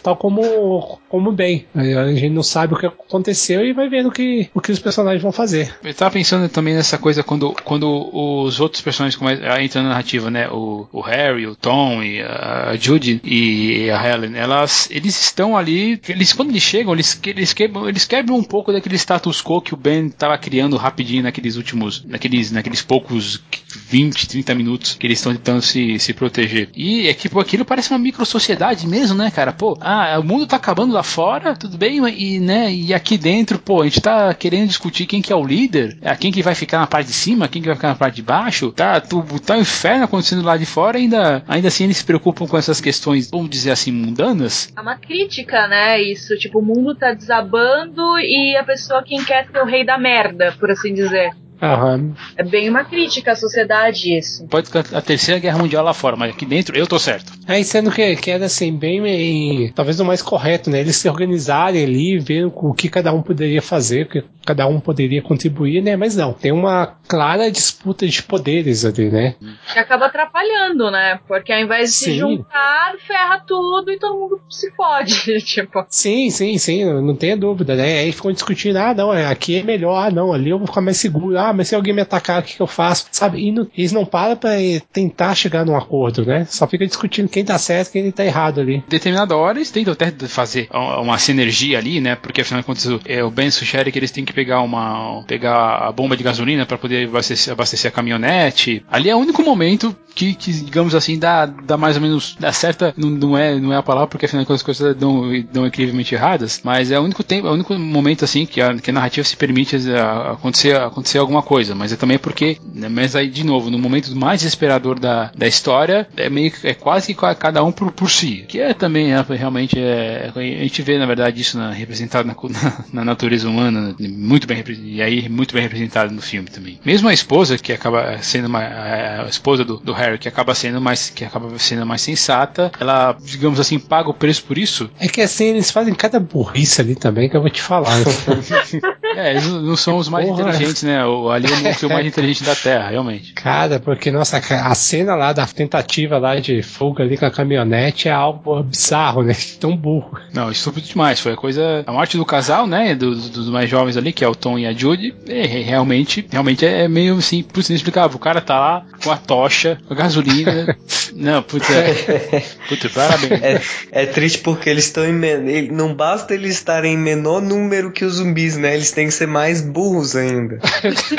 [0.03, 1.65] tal como como bem.
[1.75, 5.21] A gente não sabe o que aconteceu e vai vendo que, o que os personagens
[5.21, 5.73] vão fazer.
[5.83, 9.21] Eu tava pensando também nessa coisa quando, quando os outros personagens
[9.61, 10.49] entram na narrativa, né?
[10.49, 15.99] O, o Harry, o Tom e a Judy e a Helen, elas eles estão ali,
[16.07, 19.73] eles quando eles chegam, eles, eles quebram, eles quebram um pouco daquele status quo que
[19.73, 23.41] o Ben estava criando rapidinho naqueles últimos, naqueles, naqueles poucos
[23.89, 26.69] 20, 30 minutos que eles estão tentando se, se proteger.
[26.75, 29.51] E é tipo, aquilo parece uma micro sociedade mesmo, né, cara?
[29.51, 33.59] Pô, ah, o mundo tá acabando lá fora, tudo bem, e, né, e aqui dentro,
[33.59, 36.55] pô, a gente tá querendo discutir quem que é o líder, é quem que vai
[36.55, 39.23] ficar na parte de cima, quem que vai ficar na parte de baixo, tá, tu,
[39.39, 42.81] tá um inferno acontecendo lá de fora, ainda, ainda assim eles se preocupam com essas
[42.81, 44.71] questões, vamos dizer assim, mundanas.
[44.75, 49.47] É uma crítica, né, isso, tipo, o mundo tá desabando e a pessoa quem quer
[49.47, 51.31] ser o rei da merda, por assim dizer.
[51.61, 52.13] Aham.
[52.35, 54.47] É bem uma crítica à sociedade isso.
[54.47, 57.31] Pode ser a terceira guerra mundial lá fora, mas aqui dentro eu tô certo.
[57.47, 60.79] Aí sendo que, que era assim, bem, bem- talvez o mais correto, né?
[60.79, 64.79] Eles se organizarem ali, ver o que cada um poderia fazer, o que cada um
[64.79, 65.95] poderia contribuir, né?
[65.95, 69.35] Mas não, tem uma clara disputa de poderes ali, né?
[69.71, 71.19] Que acaba atrapalhando, né?
[71.27, 72.17] Porque ao invés de se Sim.
[72.17, 75.13] juntar, ferra tudo e todo mundo se fode.
[75.45, 77.99] tipo, Sim, sim, sim, não tenha dúvida, né?
[77.99, 80.81] Aí ficam discutindo, ah, não, é, aqui é melhor, ah, não, ali eu vou ficar
[80.81, 83.05] mais seguro, ah, mas se alguém me atacar, o que, que eu faço?
[83.11, 83.39] Sabe?
[83.39, 86.45] E não- eles não param eh, tentar chegar num acordo, né?
[86.49, 88.83] Só fica discutindo quem tá certo e quem tá errado ali.
[88.87, 92.15] Determinada hora eles tentam até fazer uma sinergia ali, né?
[92.15, 95.23] Porque afinal de contas o, é, o Ben sugere que eles têm que pegar uma
[95.27, 98.83] pegar a bomba de gasolina para poder abastecer, abastecer a caminhonete.
[98.89, 102.51] Ali é o único momento que, que, digamos assim, dá, dá mais ou menos dá
[102.51, 105.23] certa, não, não é não é a palavra porque afinal de contas as coisas dão,
[105.51, 108.73] dão incrivelmente erradas, mas é o único tempo, é o único momento assim que a,
[108.75, 112.89] que a narrativa se permite ah, acontecer acontecer alguma coisa, mas é também porque, né,
[112.89, 117.13] mas aí de novo, no momento mais desesperador da, da história, é meio é quase
[117.13, 120.97] que cada um por, por si, que é também é, realmente é, a gente vê
[120.97, 125.53] na verdade isso na, representado na, na, na natureza humana, muito bem e aí muito
[125.53, 126.79] bem representado no filme também.
[126.85, 130.53] Mesmo a esposa que acaba sendo uma, a a esposa do, do Harry que acaba
[130.53, 134.89] sendo mais que acaba sendo mais sensata, ela digamos assim paga o preço por isso.
[134.99, 137.91] É que assim, eles fazem cada burrice ali também que eu vou te falar.
[139.13, 140.41] É, eles não são os mais Porra.
[140.41, 141.05] inteligentes, né?
[141.05, 143.33] O, ali é o mais inteligente da Terra, realmente.
[143.41, 148.07] Cara, porque, nossa, a cena lá da tentativa lá de fuga ali com a caminhonete
[148.07, 149.35] é algo bizarro, né?
[149.59, 150.19] Tão burro.
[150.33, 151.19] Não, estúpido demais.
[151.19, 151.83] Foi a coisa.
[151.85, 152.95] A morte do casal, né?
[152.95, 155.13] Dos, dos mais jovens ali, que é o Tom e a Judy.
[155.27, 158.15] É, é, realmente, realmente é meio assim, putz, inexplicável.
[158.15, 160.75] O cara tá lá com a tocha, com a gasolina.
[161.15, 162.43] não, putz, é.
[162.67, 163.31] Putz, parabéns.
[163.41, 163.61] É,
[163.91, 165.13] é triste porque eles estão em.
[165.13, 168.75] men- Não basta eles estarem em menor número que os zumbis, né?
[168.75, 170.59] Eles têm que ser mais burros ainda.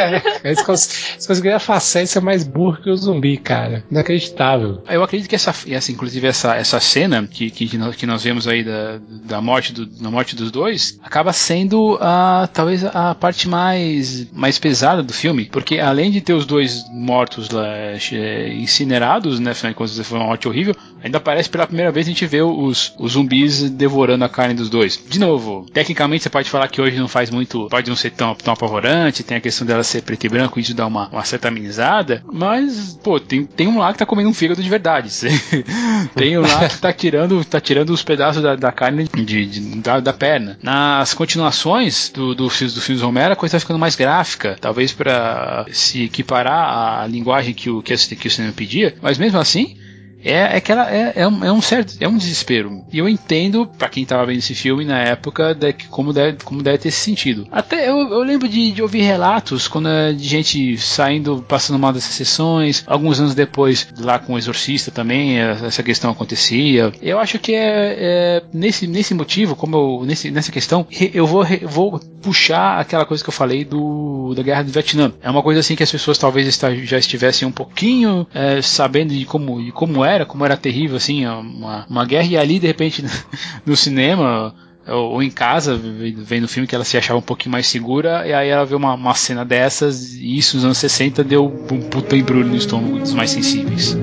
[0.45, 3.85] Eles, cons eles conseguiram a façanha ser mais burro que o zumbi, cara.
[3.91, 4.83] Inacreditável.
[4.89, 8.49] Eu acredito que essa, essa inclusive essa, essa cena que, que, nós, que nós vemos
[8.49, 13.49] aí da, da morte do, da morte dos dois acaba sendo a talvez a parte
[13.49, 19.39] mais mais pesada do filme, porque além de ter os dois mortos lá eh, incinerados,
[19.39, 22.27] né, afinal de contas foi uma morte horrível, ainda aparece pela primeira vez a gente
[22.27, 25.03] vê os, os zumbis devorando a carne dos dois.
[25.09, 28.35] De novo, tecnicamente você pode falar que hoje não faz muito, pode não ser tão,
[28.35, 31.49] tão apavorante, tem a questão dela ser preto e branco, isso dá uma, uma certa
[31.49, 35.09] amenizada, mas, pô, tem, tem um lá que tá comendo um fígado de verdade.
[36.15, 39.61] tem um lá que tá tirando, tá tirando os pedaços da, da carne de, de-
[39.81, 40.59] da, da perna.
[40.63, 44.57] Nas continuações do, do, filme- do filme do Romero, a coisa tá ficando mais gráfica,
[44.61, 49.19] talvez para se equiparar à linguagem que o, que, esse- que o cinema pedia, mas
[49.19, 49.77] mesmo assim,
[50.25, 52.85] é, é que ela é, é, um, é um certo é um desespero.
[52.93, 56.63] E eu entendo pra quem tava vendo esse filme na época de, como deve como
[56.63, 57.47] deve ter esse sentido.
[57.51, 61.93] Até eu, eu lembro de, de ouvir relatos quando é de gente saindo passando mal
[61.93, 66.93] dessas sessões alguns anos depois lá com o exorcista também é, essa questão acontecia.
[67.01, 71.45] Eu acho que é, é nesse nesse motivo como eu nesse, nessa questão eu vou
[71.63, 75.13] vou puxar aquela coisa que eu falei do da guerra do Vietnã.
[75.21, 79.25] É uma coisa assim que as pessoas talvez já estivessem um pouquinho é, sabendo de
[79.25, 83.05] como de como era como era terrível assim uma, uma guerra e ali de repente
[83.67, 84.55] no cinema
[84.87, 88.33] ou em casa, vendo o filme que ela se achava um pouquinho mais segura, e
[88.33, 92.17] aí ela vê uma, uma cena dessas, e isso nos anos 60 deu um puta
[92.17, 93.97] embrulho no estômago dos mais sensíveis.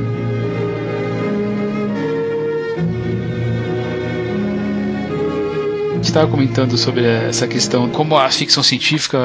[5.99, 9.17] Gente estava comentando sobre essa questão, como a ficção científica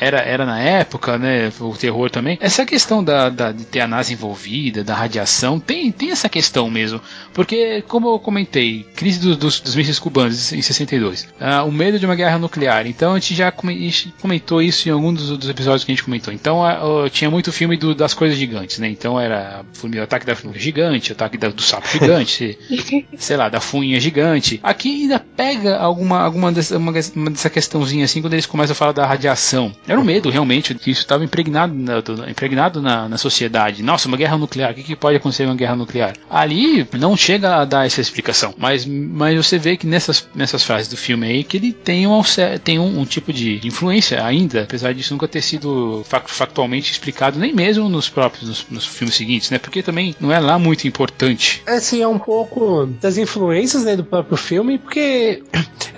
[0.00, 1.50] era, era na época, né?
[1.60, 2.38] O terror também.
[2.40, 6.70] Essa questão da, da- de ter a NASA envolvida, da radiação, tem, tem essa questão
[6.70, 7.00] mesmo.
[7.34, 11.98] Porque, como eu comentei, crise do- dos, dos mísseis cubanos em 62, ah, o medo
[11.98, 12.86] de uma guerra nuclear.
[12.86, 15.94] Então a gente já a gente comentou isso em algum dos, dos episódios que a
[15.94, 16.32] gente comentou.
[16.32, 18.88] Então ah, ah, tinha muito filme do- das coisas gigantes, né?
[18.88, 22.56] Então era o ataque da formiga gigante, o ataque da- do sapo gigante,
[23.18, 24.60] sei lá, da funha gigante.
[24.62, 28.76] Aqui ainda pega alguma, alguma, dessa, uma, uma dessa questãozinha assim quando eles começam a
[28.76, 29.72] falar da radiação.
[29.86, 33.82] Era um medo realmente que isso estava impregnado, na, do- impregnado na, na sociedade.
[33.82, 36.14] Nossa, uma guerra nuclear, o que, que pode acontecer em uma guerra nuclear?
[36.30, 40.88] Ali não chega a dar essa explicação, mas, mas você vê que nessas, nessas frases
[40.88, 42.20] do filme aí que ele tem um,
[42.64, 47.38] tem um, um tipo de influência ainda, apesar disso nunca ter sido fac- factualmente explicado,
[47.38, 49.58] nem mesmo nos próprios nos, nos filmes seguintes, né?
[49.58, 51.62] Porque também não é lá muito importante.
[51.66, 55.42] Assim, é um pouco das influências né, do próprio filme, porque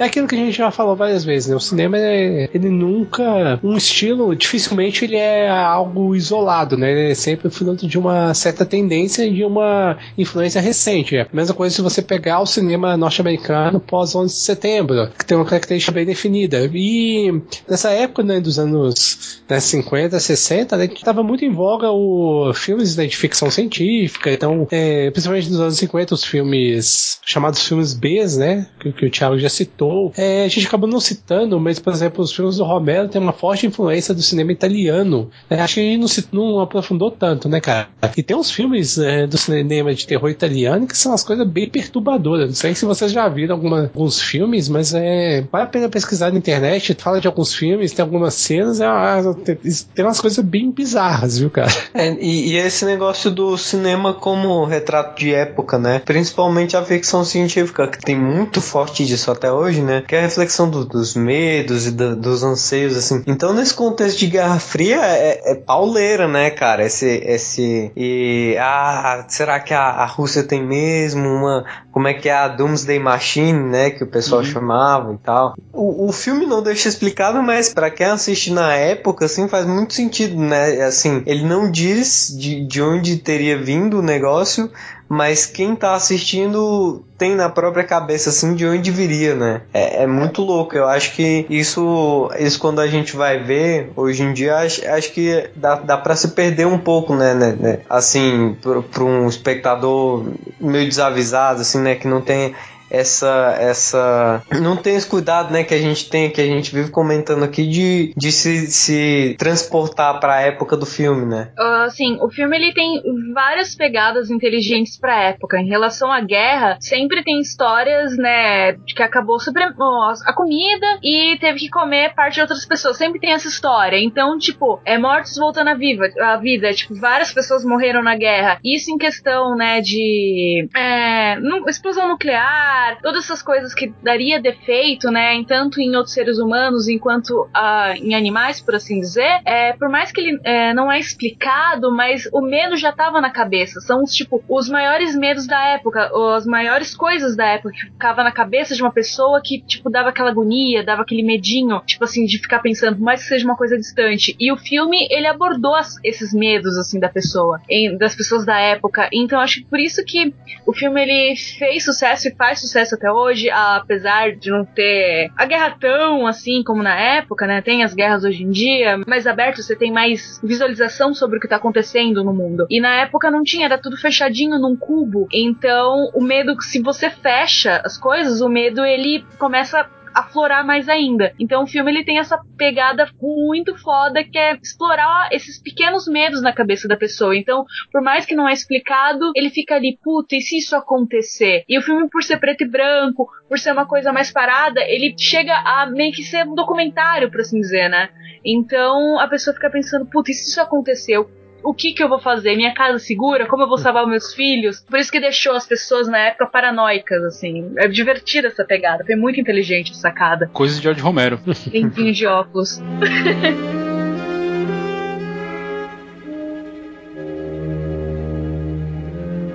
[0.05, 1.57] É aquilo que a gente já falou várias vezes, né?
[1.57, 3.59] O cinema, é, ele nunca.
[3.62, 6.92] Um estilo, dificilmente ele é algo isolado, né?
[6.92, 11.16] Ele é sempre fruto de uma certa tendência e de uma influência recente.
[11.16, 15.24] É a mesma coisa se você pegar o cinema norte-americano pós 11 de setembro, que
[15.24, 16.70] tem uma característica bem definida.
[16.74, 22.59] E nessa época, né, dos anos né, 50, 60, né, estava muito em voga os
[22.59, 24.30] filmes né, de ficção científica.
[24.30, 28.66] Então, é, principalmente nos anos 50, os filmes chamados filmes B, né?
[28.78, 29.93] Que, que o Thiago já citou.
[30.16, 33.32] É, a gente acabou não citando, mas, por exemplo, os filmes do Romero têm uma
[33.32, 35.30] forte influência do cinema italiano.
[35.49, 35.61] Né?
[35.61, 37.88] Acho que a gente não, não, aprofundou tanto, né, cara?
[38.16, 41.68] E tem uns filmes é, do cinema de terror italiano que são umas coisas bem
[41.68, 42.49] perturbadoras.
[42.49, 46.30] Não sei se vocês já viram alguma, alguns filmes, mas é, vale a pena pesquisar
[46.30, 46.95] na internet.
[46.99, 49.55] Fala de alguns filmes, tem algumas cenas, é, é
[49.95, 51.72] tem umas coisas bem bizarras, viu, cara?
[51.92, 56.01] É, e, e esse negócio do cinema como retrato de época, né?
[56.05, 60.03] Principalmente a ficção científica, que tem muito forte disso até hoje, né?
[60.07, 63.22] Que é a reflexão do, dos medos e do, dos anseios, assim.
[63.26, 66.85] Então, nesse contexto de Guerra Fria, é, é pauleira, né, cara?
[66.85, 72.28] Esse, esse, e, ah, será que a, a Rússia tem mesmo uma, como é que
[72.28, 74.47] é a Doomsday Machine, né, que o pessoal uhum.
[74.47, 75.55] chamava e tal.
[75.72, 79.95] O, o filme não deixa explicado, mas para quem assiste na época, assim, faz muito
[79.95, 80.82] sentido, né?
[80.82, 84.70] Assim, ele não diz de, de onde teria vindo o negócio,
[85.09, 89.62] mas quem tá assistindo tem na própria cabeça assim de onde viria, né?
[89.72, 90.76] É, é muito louco.
[90.76, 95.12] Eu acho que isso, isso quando a gente vai ver hoje em dia, acho, acho
[95.12, 97.34] que dá, dá para se perder um pouco, né?
[97.34, 97.78] né, né?
[97.88, 100.26] Assim, para um espectador
[100.61, 101.94] meio desavisado, assim, né?
[101.94, 102.55] Que não tem
[102.95, 106.90] essa essa não tem esse cuidado né que a gente tem que a gente vive
[106.90, 111.51] comentando aqui de, de se, se transportar para a época do filme né?
[111.59, 115.59] Uh, sim o filme ele tem várias pegadas inteligentes para época.
[115.59, 121.36] Em relação à guerra sempre tem histórias né de que acabou sobre a comida e
[121.38, 122.97] teve que comer parte de outras pessoas.
[122.97, 123.99] Sempre tem essa história.
[123.99, 126.72] Então tipo é mortos voltando à viva a vida.
[126.72, 128.59] Tipo várias pessoas morreram na guerra.
[128.64, 131.36] Isso em questão né de é,
[131.68, 137.43] explosão nuclear todas essas coisas que daria defeito, né, tanto em outros seres humanos enquanto
[137.43, 141.95] uh, em animais, por assim dizer, é, por mais que ele é, não é explicado,
[141.95, 143.80] mas o medo já estava na cabeça.
[143.80, 148.22] São os tipo os maiores medos da época, as maiores coisas da época que ficava
[148.22, 152.24] na cabeça de uma pessoa que tipo dava aquela agonia, dava aquele medinho, tipo assim
[152.24, 154.37] de ficar pensando, por mais que seja uma coisa distante.
[154.39, 158.59] E o filme ele abordou as, esses medos assim da pessoa, em, das pessoas da
[158.59, 159.09] época.
[159.12, 160.35] Então acho que por isso que
[160.66, 165.44] o filme ele fez sucesso e faz sucesso até hoje, apesar de não ter a
[165.44, 167.60] guerra tão assim como na época, né?
[167.60, 171.48] Tem as guerras hoje em dia, mais aberto, você tem mais visualização sobre o que
[171.48, 172.66] tá acontecendo no mundo.
[172.70, 175.28] E na época não tinha, era tudo fechadinho num cubo.
[175.32, 181.34] Então, o medo, se você fecha as coisas, o medo ele começa aflorar mais ainda.
[181.38, 186.40] Então o filme ele tem essa pegada muito foda que é explorar esses pequenos medos
[186.40, 187.36] na cabeça da pessoa.
[187.36, 191.64] Então, por mais que não é explicado, ele fica ali, puta, e se isso acontecer?
[191.68, 195.14] E o filme, por ser preto e branco, por ser uma coisa mais parada, ele
[195.18, 198.10] chega a meio que ser um documentário, por assim dizer, né?
[198.44, 201.28] Então a pessoa fica pensando, puta, e se isso aconteceu?
[201.64, 202.54] O que que eu vou fazer?
[202.56, 203.46] Minha casa segura?
[203.46, 204.84] Como eu vou salvar meus filhos?
[204.88, 207.72] Por isso que deixou as pessoas na época paranoicas, assim.
[207.78, 209.04] É divertida essa pegada.
[209.04, 210.50] Foi muito inteligente a sacada.
[210.52, 211.40] Coisa de George Romero.
[211.72, 212.80] Limpinho de óculos.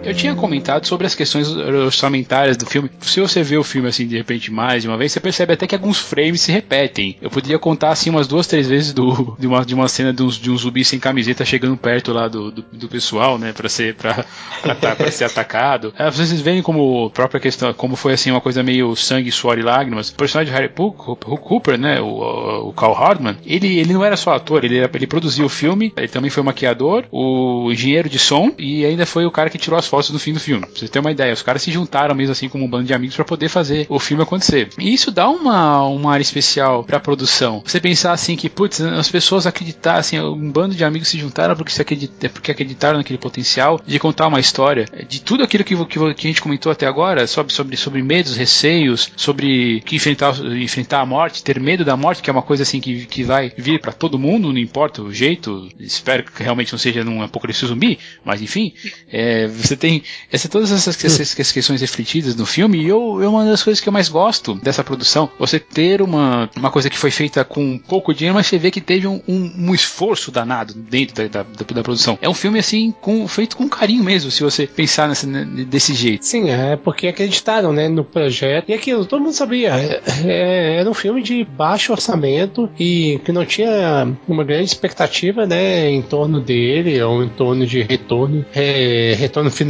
[0.04, 2.90] Eu tinha comentado sobre as questões orçamentárias do filme.
[3.02, 5.68] Se você vê o filme assim de repente mais de uma vez, você percebe até
[5.68, 7.18] que alguns frames se repetem.
[7.22, 10.24] Eu poderia contar assim umas duas, três vezes do, de, uma, de uma cena de,
[10.24, 13.68] uns, de um zumbi sem camiseta chegando perto lá do, do, do pessoal, né, para
[13.68, 14.26] ser para
[14.96, 15.94] para ser atacado.
[15.98, 19.62] É, vocês veem como própria questão, como foi assim uma coisa meio sangue, suor e
[19.62, 20.10] lágrimas.
[20.10, 24.34] O personagem de Harry Cooper, né, o, o Carl Hardman, ele, ele não era só
[24.34, 28.86] ator, ele, ele produziu o filme, ele também foi maquiador, o engenheiro de som e
[28.86, 30.66] ainda foi o cara que tirou as fotos no fim do filme.
[30.66, 32.94] Pra vocês terem uma ideia, os caras se juntaram mesmo assim como um bando de
[32.94, 34.70] amigos para poder fazer o filme acontecer.
[34.78, 37.62] E isso dá uma, uma área especial pra produção.
[37.66, 41.56] Você pensar assim que, putz, as pessoas acreditaram, assim, um bando de amigos se juntaram
[41.56, 45.64] porque, se acredit, é porque acreditaram naquele potencial de contar uma história, de tudo aquilo
[45.64, 49.96] que, que, que a gente comentou até agora, sobre, sobre, sobre medos, receios, sobre que
[49.96, 53.24] enfrentar, enfrentar a morte, ter medo da morte, que é uma coisa assim que, que
[53.24, 55.70] vai vir para todo mundo, não importa o jeito.
[55.80, 58.74] Espero que realmente não seja num apocalipse zumbi, mas enfim,
[59.12, 63.46] é, você tem essa, todas essas, essas, questões refletidas no filme, e eu, eu, uma
[63.46, 67.12] das coisas que eu mais gosto dessa produção, você ter uma, uma coisa que foi
[67.12, 71.16] feita com pouco dinheiro, mas você vê que teve um, um, um esforço danado dentro
[71.16, 72.18] da, da, da, da, produção.
[72.22, 76.26] É um filme assim, com, feito com carinho mesmo, se você pensar nessa, desse jeito.
[76.26, 78.70] Sim, é porque acreditaram né, no projeto.
[78.70, 79.76] E aquilo, todo mundo sabia.
[79.76, 85.46] É, é, era um filme de baixo orçamento e que não tinha uma grande expectativa
[85.46, 89.69] né, em torno dele, ou em torno de retorno, é, retorno financeiro,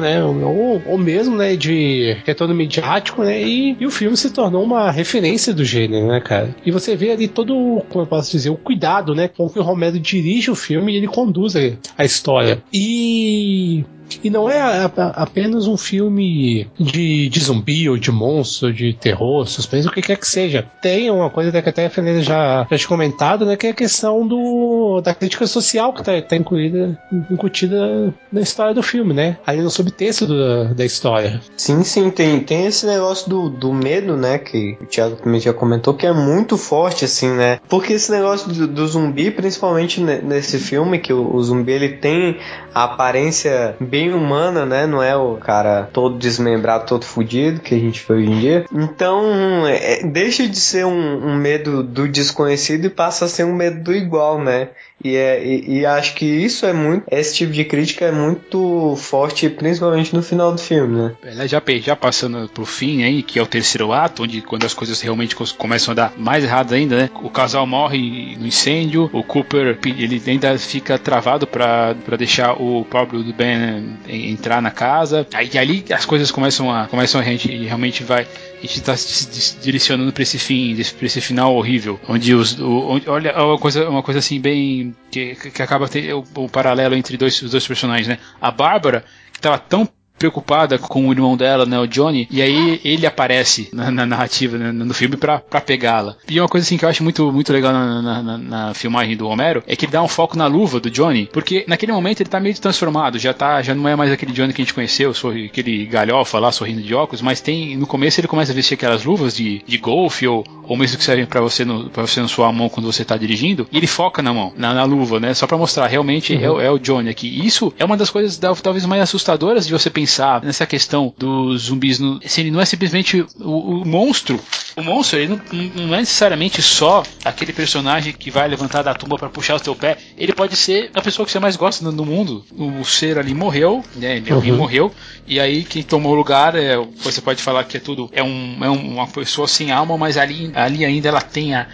[0.00, 0.22] né?
[0.22, 3.42] Ou, ou mesmo né, de retorno midiático, né?
[3.42, 6.54] E, e, o filme se tornou uma referência do gênero, né, cara?
[6.64, 9.28] E você vê ali todo, como eu posso dizer, o cuidado, né?
[9.28, 11.54] Com que o Romero dirige o filme e ele conduz
[11.96, 12.62] a história.
[12.72, 13.84] E
[14.22, 18.92] e não é a, a, apenas um filme de, de zumbi ou de monstro, de
[18.92, 20.66] terror, suspense, o que quer que seja.
[20.80, 23.56] Tem uma coisa que até a Fernanda já, já tinha comentado, né?
[23.56, 26.98] Que é a questão do, da crítica social que está tá incluída,
[27.30, 29.38] incutida na história do filme, né?
[29.46, 31.40] Ali no subtexto do, da história.
[31.56, 34.38] Sim, sim, tem, tem esse negócio do, do medo, né?
[34.38, 37.60] Que o Thiago também já comentou, que é muito forte, assim, né?
[37.68, 42.38] Porque esse negócio do, do zumbi, principalmente nesse filme, que o, o zumbi ele tem
[42.74, 44.86] a aparência bem bem humana, né?
[44.86, 48.66] Não é o cara todo desmembrado, todo fudido que a gente vê hoje em dia.
[48.70, 53.54] Então, é, deixa de ser um, um, medo do desconhecido e passa a ser um
[53.54, 54.68] medo do igual, né?
[55.04, 57.04] E, é, e, e, acho que isso é muito.
[57.10, 61.46] Esse tipo de crítica é muito forte, principalmente no final do filme, né?
[61.46, 65.00] Já, já passando pro fim aí, que é o terceiro ato, onde quando as coisas
[65.00, 67.10] realmente começam a dar mais errado ainda, né?
[67.22, 73.22] O casal morre no incêndio, o Cooper ele ainda fica travado para deixar o pobre
[73.22, 75.26] do Ben entrar na casa.
[75.34, 76.86] Aí ali as coisas começam a.
[76.86, 78.26] Começam a gente realmente vai
[78.58, 82.88] a gente está se direcionando para esse fim, para esse final horrível, onde os, o,
[82.88, 86.48] onde, olha é uma coisa, uma coisa assim bem que, que acaba ter o, o
[86.48, 88.18] paralelo entre dois, os dois personagens, né?
[88.40, 89.86] A Bárbara que estava tão
[90.18, 94.58] preocupada com o irmão dela, né, o Johnny, e aí ele aparece na, na narrativa,
[94.58, 96.16] né, no filme pra, pra pegá-la.
[96.28, 99.26] E uma coisa assim que eu acho muito, muito legal na, na, na, filmagem do
[99.26, 102.30] Romero é que ele dá um foco na luva do Johnny, porque naquele momento ele
[102.30, 105.12] tá meio transformado, já tá, já não é mais aquele Johnny que a gente conheceu,
[105.14, 108.74] sorri, aquele galhofa lá sorrindo de óculos, mas tem, no começo ele começa a vestir
[108.74, 112.20] aquelas luvas de, de golfe ou, ou mesmo que servem para você no, pra você
[112.20, 114.84] não suar a mão quando você tá dirigindo, e ele foca na mão, na, na
[114.84, 116.60] luva, né, só pra mostrar, realmente uhum.
[116.60, 117.28] é, é, o Johnny aqui.
[117.28, 120.05] E isso é uma das coisas talvez mais assustadoras de você pensar
[120.42, 124.40] nessa questão questão dos zumbis, no, assim, ele não é simplesmente o, o monstro.
[124.76, 129.16] O monstro ele não, não, é necessariamente só aquele personagem que vai levantar da tumba
[129.16, 129.98] para puxar o teu pé.
[130.16, 132.44] Ele pode ser a pessoa que você mais gosta no, mundo.
[132.56, 134.18] O ser ali morreu, né?
[134.18, 134.56] Ele uhum.
[134.56, 134.92] morreu.
[135.26, 138.58] E aí quem tomou o lugar, é, você pode falar que é tudo é, um,
[138.62, 141.66] é uma pessoa sem alma, mas ali, ali ainda ela tem a,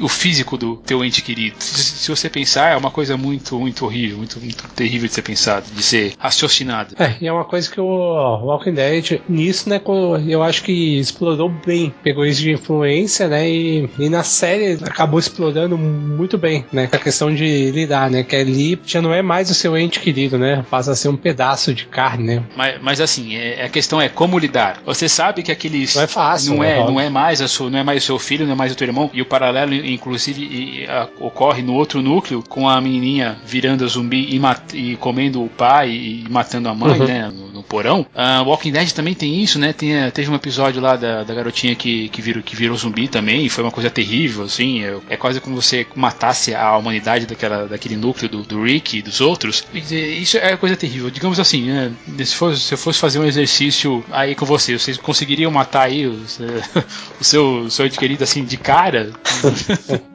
[0.00, 1.56] o físico do teu ente querido.
[1.58, 5.22] Se, se, você pensar, é uma coisa muito, muito horrível, muito, muito terrível de ser
[5.22, 6.94] pensado, de ser raciocinado.
[6.98, 9.80] É, e é uma coisa que o Walking Dead, nisso, né,
[10.26, 11.92] eu acho que explorou bem.
[12.02, 16.96] Pegou isso de influência, né, e, e na série acabou explorando muito bem, né, com
[16.96, 20.38] a questão de lidar, né, que ali já não é mais o seu ente querido,
[20.38, 22.42] né, passa a ser um pedaço de carne, né.
[22.56, 24.80] Mas, mas assim, é, a questão é como lidar.
[24.86, 25.94] Você sabe que aqueles...
[25.94, 26.54] Não é fácil.
[26.54, 28.52] Não é, é não é mais a sua, não é mais o seu filho, não
[28.52, 32.00] é mais o teu irmão, e o paralelo paralelo, inclusive, e, a, ocorre no outro
[32.00, 36.74] núcleo, com a menininha virando zumbi e, mat, e comendo o pai e matando a
[36.74, 37.06] mãe, uhum.
[37.06, 38.06] né, no, no porão.
[38.14, 39.72] Uh, Walking Dead também tem isso, né?
[39.72, 43.44] Tem, teve um episódio lá da, da garotinha que, que, virou, que virou zumbi também,
[43.44, 44.84] e foi uma coisa terrível, assim.
[44.84, 49.02] É, é quase como você matasse a humanidade daquela, daquele núcleo do, do Rick e
[49.02, 49.64] dos outros.
[49.74, 51.10] Isso é coisa terrível.
[51.10, 54.96] Digamos assim, né, se, fosse, se eu fosse fazer um exercício aí com você, vocês
[54.96, 56.12] conseguiriam matar aí o,
[57.20, 59.10] o seu, seu querido assim de cara?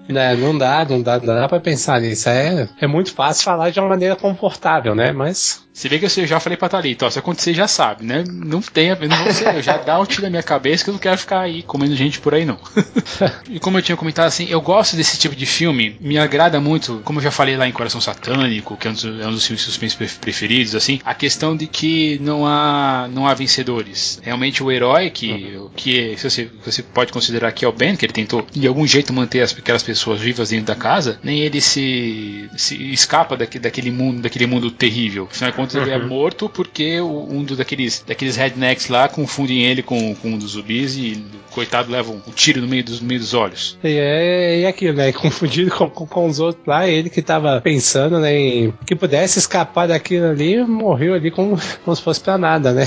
[0.08, 2.30] Né, não dá, não dá, não dá pra pensar nisso.
[2.30, 5.12] É, é muito fácil falar de uma maneira confortável, né?
[5.12, 8.24] Mas se vê que eu já falei pra Thalita, ó, se acontecer já sabe, né?
[8.26, 10.94] Não tem, não vou ser, eu já dá um tiro na minha cabeça que eu
[10.94, 12.58] não quero ficar aí comendo gente por aí não.
[13.52, 17.02] e como eu tinha comentado assim, eu gosto desse tipo de filme, me agrada muito,
[17.04, 19.46] como eu já falei lá em Coração Satânico, que é um dos, é um dos
[19.46, 24.22] filmes suspense preferidos, assim, a questão de que não há, não há vencedores.
[24.24, 25.70] Realmente o herói que, uhum.
[25.76, 29.12] que você, você pode considerar que é o Ben, que ele tentou de algum jeito
[29.12, 33.92] manter as, aquelas pessoas vivas dentro da casa, nem ele se, se escapa daquele, daquele
[33.92, 35.28] mundo, daquele mundo terrível.
[35.30, 36.08] Afinal de contas, ele é uhum.
[36.08, 40.96] morto porque um dos daqueles, daqueles rednecks lá confundem ele com, com um dos zumbis
[40.96, 43.78] e o coitado leva um, tiro no meio dos, no meio dos olhos.
[43.84, 45.12] E é, é aquilo, né?
[45.14, 49.40] Confundido com, com, com, os outros lá, ele que tava pensando né, em que pudesse
[49.40, 52.86] escapar daquilo ali, morreu ali como, como se fosse pra nada, né?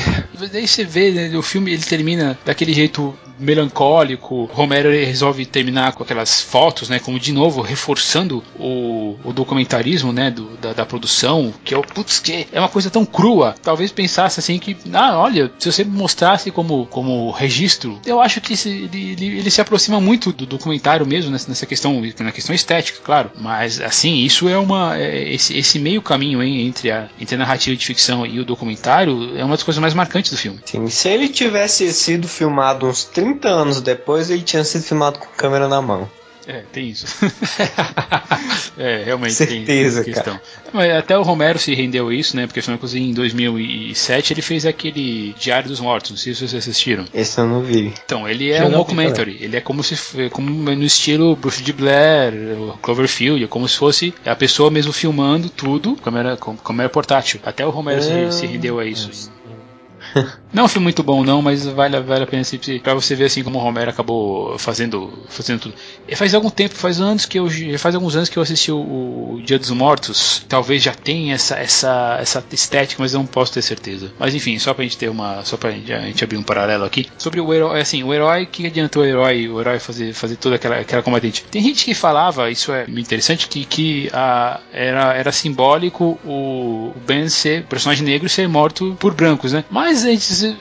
[0.53, 4.45] Daí você vê, né, o filme ele termina daquele jeito melancólico.
[4.53, 6.99] Romero resolve terminar com aquelas fotos, né?
[6.99, 10.31] Como de novo reforçando o, o documentarismo, né?
[10.31, 13.55] Do, da, da, produção, que é o putz, que é uma coisa tão crua.
[13.63, 18.55] Talvez pensasse assim que, ah, olha, se você mostrasse como, como registro, eu acho que
[18.69, 23.01] ele, ele, ele, se aproxima muito do documentário mesmo nessa, nessa questão, na questão estética,
[23.03, 23.31] claro.
[23.39, 24.97] Mas assim, isso é uma.
[24.99, 28.45] É, esse, esse meio caminho hein, entre, a, entre a narrativa de ficção e o
[28.45, 30.61] documentário é uma das coisas mais marcantes do filme.
[30.65, 35.27] Sim, se ele tivesse sido filmado uns 30 anos depois, ele tinha sido filmado com
[35.37, 36.09] câmera na mão.
[36.49, 37.07] É, tem isso.
[38.79, 40.33] é, realmente Certeza, tem questão.
[40.39, 40.43] Cara.
[40.73, 42.47] Mas até o Romero se rendeu a isso, né?
[42.47, 46.11] Porque afinal, em 2007 ele fez aquele Diário dos Mortos.
[46.11, 47.05] Não sei se vocês assistiram.
[47.13, 47.93] Esse eu não vi.
[48.03, 49.37] Então, ele é eu um documentary.
[49.43, 49.95] Ele é como se
[50.31, 52.33] como no estilo Bruce de Blair,
[52.81, 57.41] Cloverfield, é como se fosse a pessoa mesmo filmando tudo, câmera, câmera portátil.
[57.45, 59.31] Até o Romero se, se rendeu a isso.
[60.53, 63.15] Não é um filme muito bom, não, mas vale, vale a pena assistir pra você
[63.15, 65.75] ver assim como o Romero acabou fazendo, fazendo tudo.
[66.07, 68.79] E faz algum tempo, faz anos que eu faz alguns anos que eu assisti o,
[68.79, 70.45] o Dia dos Mortos.
[70.49, 74.11] Talvez já tenha essa, essa, essa estética, mas eu não posso ter certeza.
[74.19, 75.45] Mas enfim, só pra gente ter uma.
[75.45, 77.07] Só pra gente, a gente abrir um paralelo aqui.
[77.19, 80.57] Sobre o herói, assim, o herói, que adiantou o herói, o herói fazer, fazer toda
[80.57, 81.45] aquela, aquela combatente?
[81.51, 87.29] Tem gente que falava, isso é interessante, que, que a, era, era simbólico o, Ben
[87.29, 89.65] ser, o personagem negro ser morto por brancos, né?
[89.71, 90.05] Mas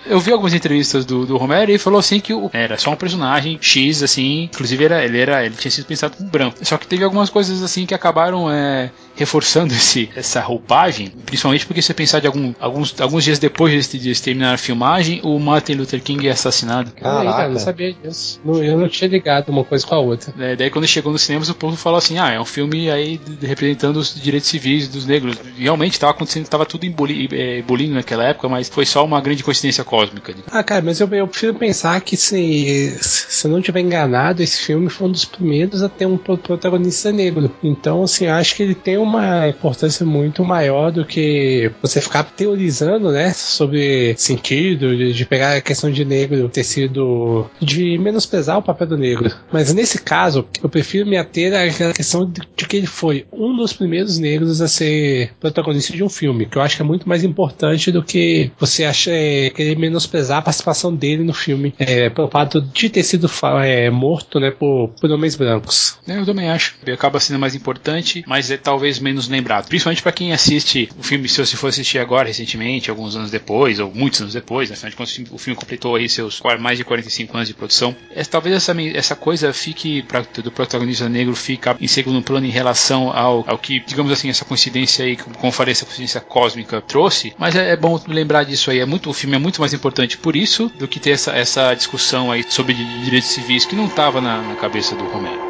[0.05, 2.91] eu vi algumas entrevistas do, do Romero e ele falou assim que o, era só
[2.91, 6.57] um personagem X, assim, inclusive era, ele era ele tinha sido pensado como branco.
[6.63, 11.81] Só que teve algumas coisas assim que acabaram é, reforçando esse, essa roupagem, principalmente porque
[11.81, 15.39] se você pensar de algum, alguns, alguns dias depois de, de terminar a filmagem, o
[15.39, 16.91] Martin Luther King é assassinado.
[16.91, 18.39] Caraca, eu não sabia disso.
[18.45, 20.33] eu não tinha ligado uma coisa com a outra.
[20.39, 23.19] É, daí quando chegou nos cinemas, o povo falou assim: ah, é um filme aí
[23.41, 25.37] representando os direitos civis dos negros.
[25.57, 26.95] Realmente estava acontecendo, estava tudo em
[27.33, 30.33] é, naquela época, mas foi só uma grande coincidência cósmica.
[30.51, 34.61] Ah, cara, mas eu, eu prefiro pensar que se, se eu não tiver enganado, esse
[34.61, 37.51] filme foi um dos primeiros a ter um protagonista negro.
[37.63, 43.11] Então, assim, acho que ele tem uma importância muito maior do que você ficar teorizando,
[43.11, 47.49] né, sobre sentido, de, de pegar a questão de negro ter sido.
[47.61, 49.33] de menosprezar o papel do negro.
[49.51, 53.55] Mas nesse caso, eu prefiro me ater à questão de, de que ele foi um
[53.55, 57.07] dos primeiros negros a ser protagonista de um filme, que eu acho que é muito
[57.07, 62.09] mais importante do que você acha, é, querer menosprezar a participação dele no filme, é,
[62.09, 63.29] pelo fato de ter sido
[63.63, 65.97] é, morto, né, por, por homens brancos.
[66.07, 66.75] Eu também acho.
[66.83, 69.67] Ele acaba sendo mais importante, mas é talvez menos lembrado.
[69.67, 73.79] Principalmente para quem assiste o filme, se você for assistir agora, recentemente, alguns anos depois,
[73.79, 76.83] ou muitos anos depois, né, afinal de contas, o filme completou aí seus mais de
[76.83, 77.95] 45 anos de produção.
[78.11, 82.51] É, talvez essa, essa coisa fique, pra, do protagonista negro, fica em segundo plano em
[82.51, 87.33] relação ao, ao que, digamos assim, essa coincidência aí, como falei, essa coincidência cósmica trouxe,
[87.37, 88.79] mas é, é bom lembrar disso aí.
[88.79, 91.73] É muito, o filme é muito mais importante por isso do que ter essa, essa
[91.73, 95.46] discussão aí sobre direitos civis que não estava na, na cabeça do Romero.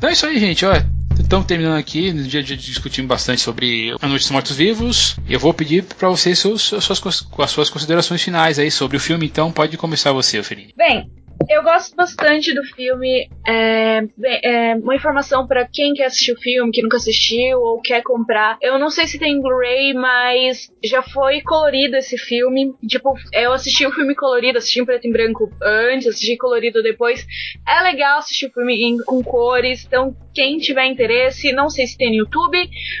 [0.00, 0.64] Então é isso aí, gente.
[0.64, 0.90] Olha,
[1.20, 2.10] estamos terminando aqui.
[2.10, 5.14] No dia de discutimos bastante sobre A Noite dos Mortos Vivos.
[5.28, 9.26] Eu vou pedir para vocês suas, as suas considerações finais aí sobre o filme.
[9.26, 10.72] Então pode começar você, Ofeline.
[10.74, 11.10] Bem,
[11.48, 13.28] eu gosto bastante do filme.
[13.46, 14.02] É,
[14.42, 18.58] é, uma informação para quem quer assistir o filme, que nunca assistiu ou quer comprar.
[18.60, 22.72] Eu não sei se tem Blu-ray, mas já foi colorido esse filme.
[22.86, 27.26] Tipo, eu assisti o filme colorido, assisti em preto e branco antes, assisti colorido depois.
[27.66, 29.84] É legal assistir o filme em, com cores.
[29.86, 32.58] Então, quem tiver interesse, não sei se tem no YouTube,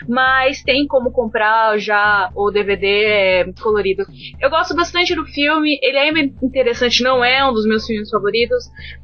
[0.08, 4.04] mas tem como comprar já o DVD colorido.
[4.40, 5.78] Eu gosto bastante do filme.
[5.82, 6.08] Ele é
[6.42, 8.29] interessante, não é um dos meus filmes favoritos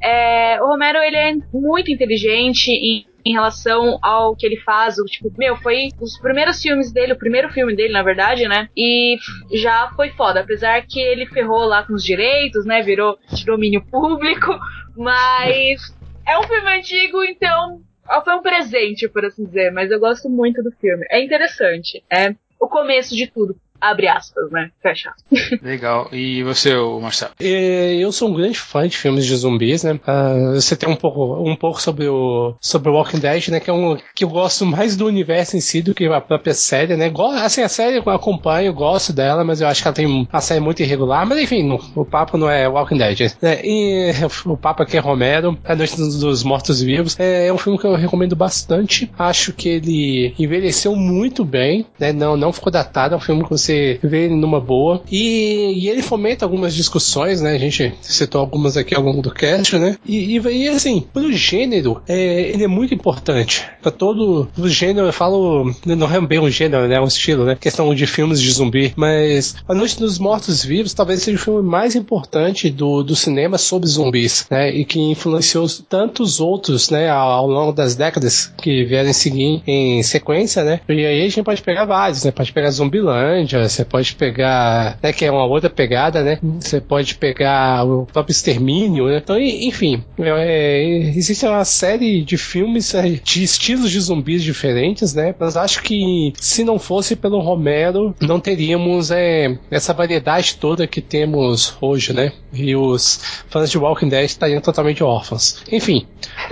[0.02, 4.98] É, o Romero, ele é muito inteligente em, em relação ao que ele faz.
[4.98, 8.68] O, tipo, meu, foi os primeiros filmes dele, o primeiro filme dele, na verdade, né?
[8.76, 9.16] E
[9.52, 10.40] já foi foda.
[10.40, 12.82] Apesar que ele ferrou lá com os direitos, né?
[12.82, 14.58] Virou de domínio público.
[14.96, 15.94] Mas
[16.26, 17.80] é um filme antigo, então
[18.24, 19.70] foi um presente, por assim dizer.
[19.72, 21.04] Mas eu gosto muito do filme.
[21.10, 22.02] É interessante.
[22.10, 24.70] É o começo de tudo Abre aspas, né?
[24.82, 25.12] Fecha.
[25.62, 26.08] Legal.
[26.12, 27.32] E você, Marcelo?
[27.38, 29.92] Eu sou um grande fã de filmes de zumbis, né?
[29.92, 33.60] Uh, você tem um pouco, um pouco sobre o sobre Walking Dead, né?
[33.60, 36.54] Que é um que eu gosto mais do universo em si do que a própria
[36.54, 37.12] série, né?
[37.42, 40.60] Assim, a série eu acompanho, gosto dela, mas eu acho que ela tem a série
[40.60, 41.26] muito irregular.
[41.26, 43.32] Mas enfim, o papo não é Walking Dead.
[43.40, 43.60] Né?
[43.64, 44.12] E
[44.44, 47.18] o papo aqui é Romero, A Noite dos Mortos Vivos.
[47.18, 49.10] É, é um filme que eu recomendo bastante.
[49.18, 52.12] Acho que ele envelheceu muito bem, né?
[52.12, 53.14] Não, não ficou datado.
[53.14, 55.02] É um filme que você você vê numa boa.
[55.10, 57.52] E, e ele fomenta algumas discussões, né?
[57.52, 59.96] A gente citou algumas aqui ao longo do cast, né?
[60.04, 63.64] E, e, assim, pro gênero, é, ele é muito importante.
[63.82, 66.96] Pra todo o gênero, eu falo, não é bem um gênero, né?
[66.96, 67.56] É um estilo, né?
[67.58, 68.92] Questão de filmes de zumbi.
[68.96, 73.88] Mas A Noite dos Mortos-Vivos talvez seja o filme mais importante do, do cinema sobre
[73.88, 74.70] zumbis, né?
[74.70, 77.08] E que influenciou tantos outros, né?
[77.08, 80.80] Ao, ao longo das décadas que vierem seguir em sequência, né?
[80.88, 82.30] E aí a gente pode pegar vários, né?
[82.30, 85.12] Pode pegar Zumbilândia, você pode pegar, né?
[85.12, 86.38] Que é uma outra pegada, né?
[86.60, 89.18] Você pode pegar o próprio Extermínio, né?
[89.18, 90.82] Então, enfim, é,
[91.16, 95.34] existe uma série de filmes é, de estilos de zumbis diferentes, né?
[95.38, 101.00] Mas acho que se não fosse pelo Romero, não teríamos é, essa variedade toda que
[101.00, 102.32] temos hoje, né?
[102.52, 105.62] E os fãs de Walking Dead estariam totalmente órfãos.
[105.70, 106.06] Enfim,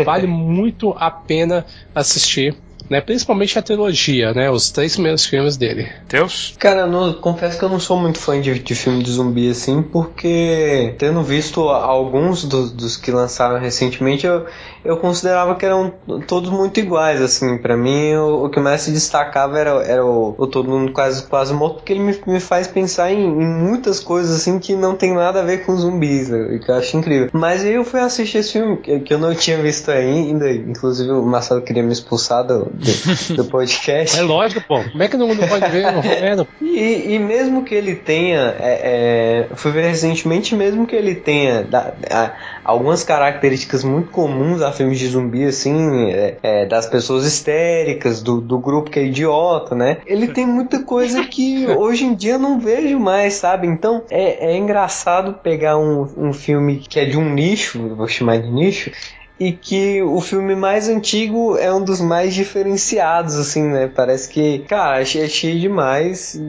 [0.04, 2.54] vale muito a pena assistir
[2.88, 3.00] né?
[3.00, 4.50] Principalmente a trilogia, né?
[4.50, 5.88] Os três primeiros filmes dele.
[6.08, 6.54] Deus?
[6.58, 9.50] Cara, eu não, confesso que eu não sou muito fã de, de filme de zumbi
[9.50, 14.46] assim, porque tendo visto alguns dos, dos que lançaram recentemente, eu,
[14.84, 15.92] eu considerava que eram
[16.26, 17.56] todos muito iguais, assim.
[17.58, 21.26] para mim, o, o, que mais se destacava era, era o, o Todo Mundo Quase,
[21.26, 24.94] quase Morto, porque ele me, me faz pensar em, em, muitas coisas, assim, que não
[24.94, 26.58] tem nada a ver com zumbis, né?
[26.62, 27.30] que eu acho incrível.
[27.32, 31.10] Mas aí eu fui assistir esse filme, que, que eu não tinha visto ainda, inclusive
[31.10, 34.18] o Marcelo queria me expulsar do, do, do podcast.
[34.18, 34.82] É lógico, pô.
[34.82, 35.84] Como é que não, não pode ver?
[35.92, 41.14] Não, e, e mesmo que ele tenha, é, é, fui ver recentemente, mesmo que ele
[41.14, 41.94] tenha da,
[42.64, 48.58] algumas características muito comuns filmes de zumbi, assim, é, é, das pessoas histéricas, do, do
[48.58, 49.98] grupo que é idiota, né?
[50.06, 53.66] Ele tem muita coisa que hoje em dia eu não vejo mais, sabe?
[53.66, 58.38] Então é, é engraçado pegar um, um filme que é de um nicho, vou chamar
[58.38, 58.90] de nicho,
[59.38, 63.90] e que o filme mais antigo é um dos mais diferenciados, assim, né?
[63.94, 66.40] Parece que, cara, achei, achei demais.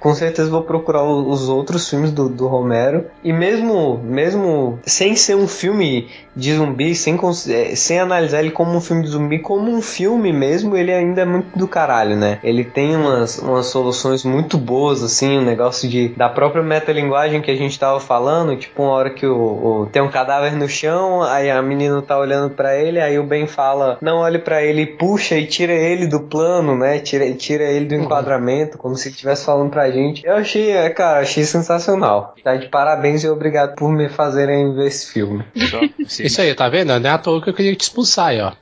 [0.00, 3.06] Com certeza vou procurar os outros filmes do, do Romero.
[3.24, 7.18] E mesmo, mesmo sem ser um filme de zumbi, sem,
[7.48, 11.22] é, sem analisar ele como um filme de zumbi, como um filme mesmo, ele ainda
[11.22, 12.38] é muito do caralho, né?
[12.42, 17.40] Ele tem umas, umas soluções muito boas, assim, o um negócio de da própria metalinguagem
[17.40, 20.68] que a gente tava falando, tipo, uma hora que o, o tem um cadáver no
[20.68, 24.62] chão, aí a menina tá olhando para ele, aí o Ben fala, não olhe para
[24.62, 26.98] ele, puxa e tira ele do plano, né?
[26.98, 28.02] Tira, tira ele do uhum.
[28.02, 30.26] enquadramento, como se ele estivesse falando pra gente.
[30.26, 32.34] Eu achei, é, cara, achei sensacional.
[32.42, 35.44] Tá de parabéns e obrigado por me fazerem ver esse filme.
[36.26, 36.98] Isso aí, tá vendo?
[36.98, 38.52] Não é à toa que eu queria te expulsar aí, ó.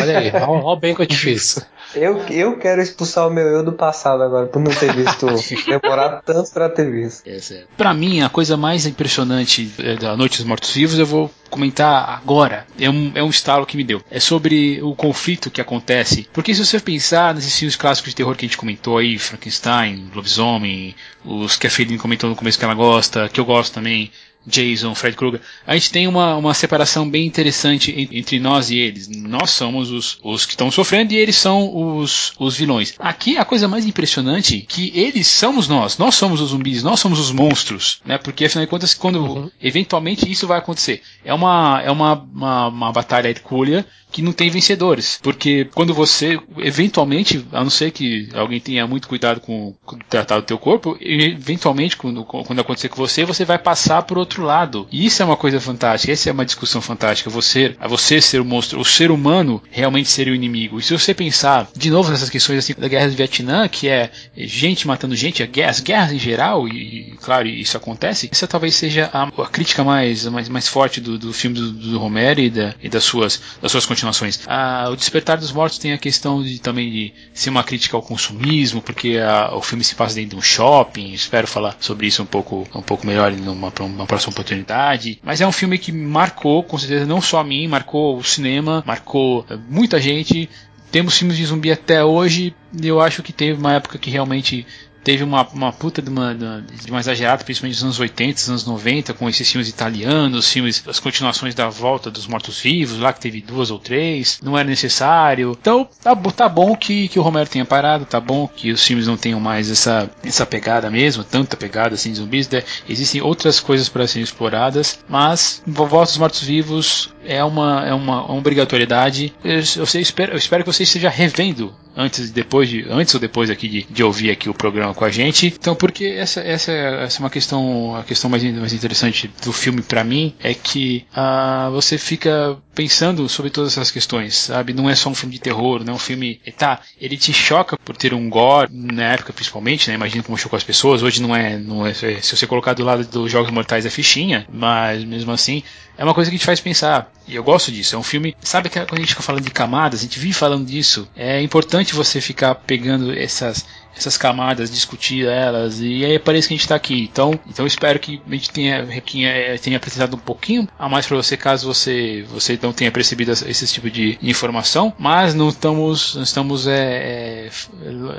[0.00, 1.64] Olha aí, olha o bem que eu te fiz.
[1.94, 5.26] Eu, eu quero expulsar o meu eu do passado agora, por não ter visto,
[5.66, 7.26] demorar tanto pra ter visto.
[7.26, 12.10] É, pra mim, a coisa mais impressionante é, da Noite dos Mortos-Vivos, eu vou comentar
[12.10, 12.66] agora.
[12.78, 14.02] É um, é um estalo que me deu.
[14.10, 16.28] É sobre o conflito que acontece.
[16.32, 20.10] Porque se você pensar nesses filmes clássicos de terror que a gente comentou aí, Frankenstein,
[20.14, 20.94] Lobisomem,
[21.24, 24.10] os que a Feline comentou no começo que ela gosta, que eu gosto também,
[24.46, 29.08] Jason, Fred Krueger, a gente tem uma, uma separação bem interessante entre nós e eles.
[29.08, 32.94] Nós somos os, os que estão sofrendo e eles são os, os vilões.
[32.98, 37.00] Aqui a coisa mais impressionante é que eles somos nós, nós somos os zumbis, nós
[37.00, 38.18] somos os monstros, né?
[38.18, 39.50] Porque afinal de contas, quando uhum.
[39.60, 44.48] eventualmente isso vai acontecer, é uma, é uma, uma, uma batalha hercúlea que não tem
[44.48, 45.18] vencedores.
[45.22, 50.38] Porque quando você, eventualmente, a não ser que alguém tenha muito cuidado com, com tratar
[50.38, 54.86] o teu corpo, eventualmente, quando, quando acontecer com você, você vai passar por outro lado.
[54.90, 57.30] E isso é uma coisa fantástica, essa é uma discussão fantástica.
[57.30, 60.78] Você, a você ser o monstro, o ser humano realmente ser o inimigo.
[60.78, 64.10] E se você pensar, de novo, nessas questões assim, da guerra do Vietnã, que é
[64.36, 69.24] gente matando gente, as guerras em geral, e claro, isso acontece, essa talvez seja a,
[69.24, 72.88] a crítica mais, mais, mais forte do, do filme do, do Romero e, da, e
[72.88, 74.40] das suas, das suas continuações.
[74.46, 78.02] Ah, o Despertar dos Mortos tem a questão de também de ser uma crítica ao
[78.02, 81.12] consumismo, porque a, o filme se passa dentro de um shopping.
[81.12, 85.18] Espero falar sobre isso um pouco, um pouco melhor numa, numa próxima oportunidade.
[85.22, 88.82] Mas é um filme que marcou, com certeza, não só a mim, marcou o cinema,
[88.86, 90.48] marcou eh, muita gente.
[90.90, 92.54] Temos filmes de zumbi até hoje.
[92.82, 94.66] Eu acho que teve uma época que realmente
[95.06, 98.66] teve uma, uma puta de uma, de uma exagerada, principalmente nos anos 80, nos anos
[98.66, 103.40] 90, com esses filmes italianos, filmes, as continuações da volta dos mortos-vivos, lá que teve
[103.40, 105.56] duas ou três, não era necessário.
[105.60, 109.06] Então, tá, tá bom que, que o Romero tenha parado, tá bom que os filmes
[109.06, 112.48] não tenham mais essa, essa pegada mesmo, tanta pegada assim de zumbis.
[112.48, 112.64] Né?
[112.88, 119.32] Existem outras coisas para serem exploradas, mas Volta dos Mortos-Vivos é uma, é uma, obrigatoriedade.
[119.44, 123.48] Eu, eu, espero, eu espero que você esteja revendo antes depois de antes ou depois
[123.48, 125.46] aqui de, de ouvir aqui o programa com a gente.
[125.46, 129.82] Então, porque essa, essa, essa é uma questão, a questão mais, mais interessante do filme
[129.82, 134.72] para mim é que uh, você fica pensando sobre todas essas questões, sabe?
[134.72, 136.40] Não é só um filme de terror, não é um filme.
[136.58, 139.94] Tá, ele te choca por ter um gore, na época principalmente, né?
[139.94, 141.02] Imagina como chocou as pessoas.
[141.02, 141.94] Hoje não é, não é.
[141.94, 145.62] Se você colocar do lado dos Jogos Mortais é fichinha, mas mesmo assim
[145.98, 147.10] é uma coisa que te faz pensar.
[147.26, 147.94] E eu gosto disso.
[147.94, 148.36] É um filme.
[148.40, 151.08] Sabe que quando a gente fica falando de camadas, a gente vive falando disso.
[151.16, 153.64] É importante você ficar pegando essas
[153.96, 157.08] essas camadas, discutir elas, e aí parece que a gente está aqui.
[157.10, 161.16] Então, então espero que a gente tenha, tenha, tenha apresentado um pouquinho a mais para
[161.16, 166.22] você, caso você, você não tenha percebido esse tipo de informação, mas não estamos, não
[166.22, 167.48] estamos é,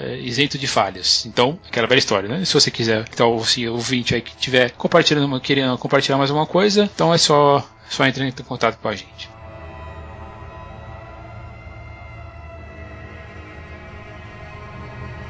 [0.02, 1.26] é, isento de falhas.
[1.28, 2.44] Então, aquela velha história, né?
[2.44, 6.90] Se você quiser, então, se ouvinte aí que tiver compartilhando, querendo compartilhar mais alguma coisa,
[6.94, 9.38] então é só, só entrar em contato com a gente.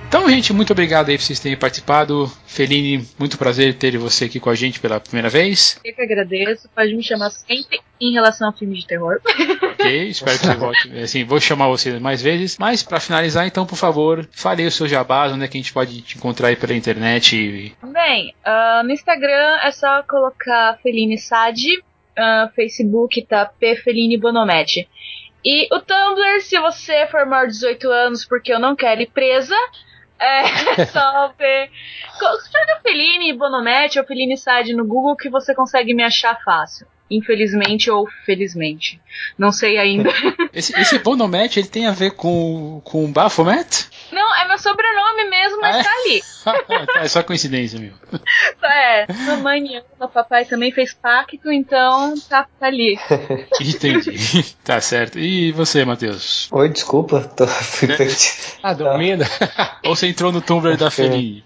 [0.07, 2.31] Então, gente, muito obrigado aí por vocês terem participado.
[2.45, 5.77] Feline, muito prazer ter você aqui com a gente pela primeira vez.
[5.83, 6.69] Eu que agradeço.
[6.73, 9.19] Pode me chamar sempre em relação a filmes de terror.
[9.73, 10.99] Ok, espero que você volte.
[11.03, 12.57] Assim, vou chamar você mais vezes.
[12.57, 15.73] Mas, para finalizar, então, por favor, fale o seu jabás, onde é que a gente
[15.73, 17.75] pode te encontrar aí pela internet.
[17.83, 21.83] Bem, uh, no Instagram é só colocar Feline Sad.
[22.17, 24.19] Uh, Facebook tá P Feline.
[25.45, 29.11] E o Tumblr, se você for maior de 18 anos, porque eu não quero ir
[29.11, 29.55] presa,
[30.19, 31.69] é só ver.
[32.19, 36.87] Joga Feline Bonomete ou Feline Side no Google que você consegue me achar fácil.
[37.09, 38.99] Infelizmente ou felizmente.
[39.37, 40.09] Não sei ainda.
[40.53, 43.87] Esse, esse Bonomete, ele tem a ver com, com Baphomet?
[44.11, 45.83] Não, é meu sobrenome mesmo, mas ah, é?
[45.83, 46.23] tá ali.
[46.93, 47.91] Tá, é só coincidência, meu.
[48.63, 52.97] É, mamãe ama, papai também fez pacto, então tá, tá ali.
[53.59, 54.55] Entendi.
[54.63, 55.19] Tá certo.
[55.19, 56.47] E você, Matheus?
[56.51, 57.21] Oi, desculpa.
[57.35, 57.43] Tô...
[58.63, 59.25] ah, dormindo?
[59.85, 61.43] Ou você entrou no Tumblr da Feli?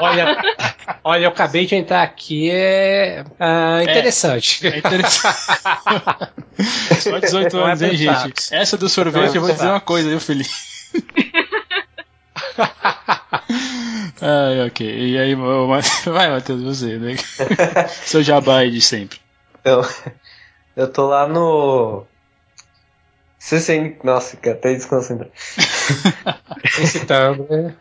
[0.00, 0.40] olha,
[1.02, 4.64] olha, eu acabei de entrar aqui, é uh, interessante.
[4.66, 5.36] É, é interessante.
[7.00, 8.54] Só 18 anos, hein, gente?
[8.54, 10.75] Essa do sorvete, eu vou dizer uma coisa, viu, Felipe?
[14.22, 14.86] ah, ok.
[14.86, 15.34] E aí,
[16.06, 17.16] vai, Matheus, você, né?
[18.04, 19.18] Seu jabá aí de sempre.
[19.64, 19.82] Eu,
[20.76, 22.06] eu tô lá no.
[23.38, 23.98] CCN.
[24.02, 25.32] Nossa, que até desconcentrado.
[26.64, 27.76] Excitando, né?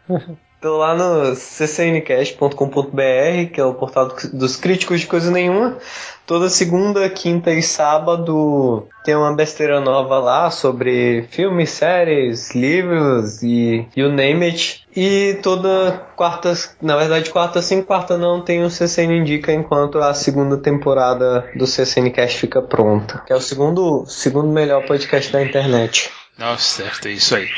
[0.65, 5.77] Tô lá no ccncast.com.br, que é o portal dos críticos de coisa nenhuma.
[6.25, 13.87] Toda segunda, quinta e sábado tem uma besteira nova lá sobre filmes, séries, livros e
[13.95, 14.83] you name it.
[14.95, 20.15] E toda quarta, na verdade quarta sim, quarta não, tem o CCN Indica enquanto a
[20.15, 23.21] segunda temporada do CCNcast fica pronta.
[23.27, 26.09] Que é o segundo, segundo melhor podcast da internet.
[26.37, 27.49] Nossa, certo, é isso aí.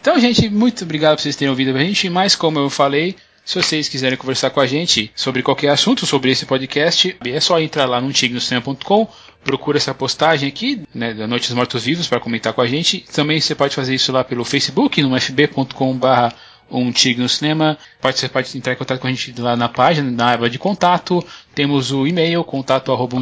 [0.00, 2.08] Então, gente, muito obrigado por vocês terem ouvido a gente.
[2.08, 6.30] Mas, como eu falei, se vocês quiserem conversar com a gente sobre qualquer assunto sobre
[6.30, 9.08] esse podcast, é só entrar lá no tignoscinema.com,
[9.42, 13.04] procura essa postagem aqui, né, da Noites Mortos Vivos, para comentar com a gente.
[13.12, 16.34] Também você pode fazer isso lá pelo Facebook, no fb.com.br
[16.70, 17.78] um Tigre no Cinema.
[18.00, 21.24] Pode, pode entrar em contato com a gente lá na página, na aba de contato.
[21.54, 23.16] Temos o e-mail, contato arroba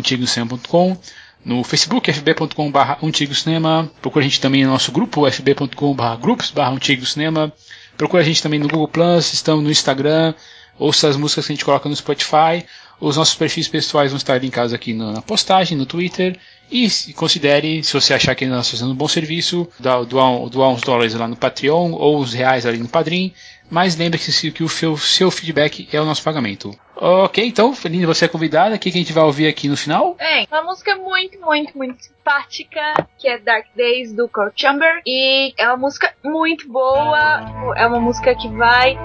[1.44, 3.90] no Facebook, fb.com.br Antigo Cinema.
[4.00, 7.52] Procura a gente também no nosso grupo, fb.com.br grupos Antigo Cinema.
[7.96, 10.34] Procura a gente também no Google Plus, estamos no Instagram.
[10.78, 12.64] Ouça as músicas que a gente coloca no Spotify.
[13.00, 16.38] Os nossos perfis pessoais vão estar linkados aqui na postagem, no Twitter.
[16.70, 21.12] E considere, se você achar que nós fazendo um bom serviço, doar, doar uns dólares
[21.14, 23.34] lá no Patreon ou os reais ali no Padrim.
[23.70, 26.76] Mas lembre-se que o seu, seu feedback é o nosso pagamento.
[26.94, 28.74] Ok, então, Feline, você é convidada.
[28.74, 30.14] O que a gente vai ouvir aqui no final?
[30.14, 32.80] Bem, uma música muito, muito, muito simpática,
[33.18, 35.00] que é Dark Days do Kurt Chamber.
[35.06, 37.74] E é uma música muito boa.
[37.76, 38.96] É uma música que vai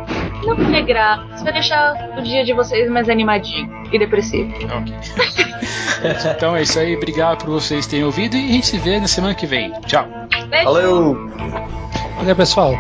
[0.46, 4.54] não vai alegrar, vai deixar o dia de vocês mais animadinho e depressivo.
[4.66, 4.94] Ok.
[6.36, 6.96] então é isso aí.
[6.96, 9.72] Obrigado por vocês terem ouvido e a gente se vê na semana que vem.
[9.82, 10.06] Tchau.
[10.50, 10.66] Beijo.
[10.66, 11.30] Valeu.
[12.18, 12.74] Valeu, pessoal.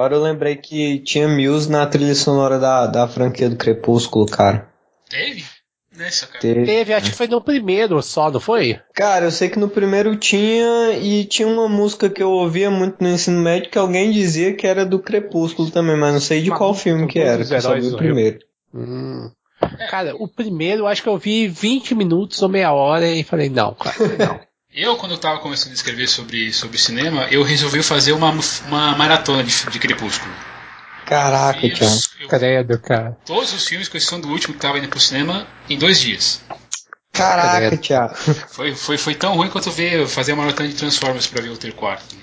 [0.00, 4.66] Agora eu lembrei que tinha Muse na trilha sonora da, da franquia do Crepúsculo, cara.
[5.10, 5.44] Teve?
[5.94, 6.40] Nessa, cara.
[6.40, 6.64] Teve.
[6.64, 8.80] Teve, acho que foi no primeiro só, não foi?
[8.94, 12.96] Cara, eu sei que no primeiro tinha e tinha uma música que eu ouvia muito
[13.04, 16.48] no ensino médio que alguém dizia que era do Crepúsculo também, mas não sei de
[16.48, 18.38] Uma qual filme que era, que eu só vi o do primeiro.
[18.74, 19.30] Hum.
[19.90, 23.74] Cara, o primeiro acho que eu vi 20 minutos ou meia hora e falei, não,
[23.74, 24.40] cara, não.
[24.72, 28.30] Eu, quando eu tava começando a escrever sobre, sobre cinema, eu resolvi fazer uma,
[28.68, 30.32] uma maratona de, de Crepúsculo.
[31.04, 33.16] Caraca, eu- Credo, cara.
[33.26, 36.40] todos os filmes, com exceção do último que tava indo pro cinema, em dois dias.
[37.12, 37.82] Caraca, Credo.
[37.82, 38.14] Thiago.
[38.50, 41.56] Foi, foi, foi tão ruim quanto ver fazer uma maratona de Transformers pra ver o
[41.56, 42.14] ter quarto.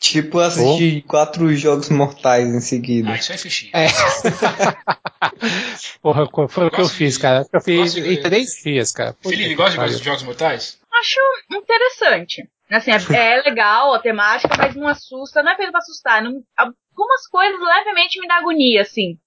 [0.00, 3.10] Tipo assistir quatro jogos mortais em seguida.
[3.12, 3.70] Ah, isso é fichinho.
[3.74, 3.86] É.
[6.00, 7.46] Porra, foi o que eu fiz, de- cara.
[7.52, 9.12] Eu fiz de- em três dias, cara.
[9.12, 10.78] Puta Felipe, gosta de, Jogos Mortais?
[10.92, 11.20] Acho
[11.52, 12.48] interessante.
[12.70, 12.96] Assim, é,
[13.36, 15.42] é legal a temática, mas não assusta.
[15.42, 16.22] Não é feito pra assustar.
[16.22, 19.18] Não, algumas coisas levemente me dá agonia, assim.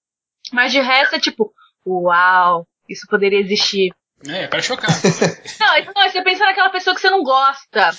[0.52, 1.52] Mas de resto é tipo,
[1.86, 3.92] uau, isso poderia existir.
[4.26, 4.90] É, para chocar.
[5.60, 7.90] Não, então, não, você pensa naquela pessoa que você não gosta.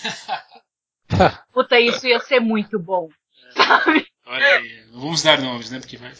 [1.53, 3.09] Puta, isso ia ser muito bom.
[3.55, 4.07] Sabe?
[4.27, 5.79] Olha aí, não vamos dar nomes, né?
[5.79, 6.11] Porque vai.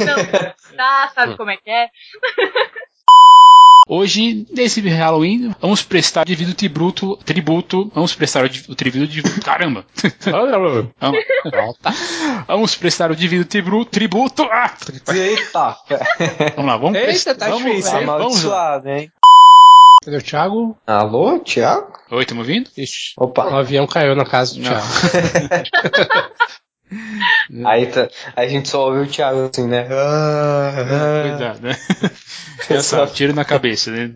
[0.00, 1.88] Não, tá, sabe como é que é?
[3.88, 7.16] Hoje, nesse Halloween, vamos prestar devido tributo.
[7.24, 7.90] Tributo.
[7.94, 9.22] Vamos prestar o, tributo de.
[9.40, 9.86] Caramba!
[11.00, 11.90] Vamos, Volta.
[12.46, 13.90] vamos prestar o devido tributo.
[13.90, 14.74] tributo ah,
[15.08, 15.76] Eita!
[16.54, 17.34] vamos lá, vamos Eita, prestar.
[17.36, 18.06] tá vamos, difícil, vamos, hein?
[18.06, 18.74] vamos lá.
[18.74, 19.12] Amaldiçoado, hein?
[20.08, 20.78] Cadê o Thiago?
[20.86, 21.92] Alô, Thiago?
[22.10, 22.70] Oi, estamos ouvindo?
[22.74, 23.44] Ixi, Opa.
[23.44, 24.70] o avião caiu na casa do Não.
[24.70, 26.32] Thiago.
[27.68, 29.86] Aí tá, a gente só ouviu o Thiago assim, né?
[29.90, 31.28] Ah, ah.
[31.28, 31.76] Cuidado, né?
[32.70, 34.14] Já sabe, tiro na cabeça, né?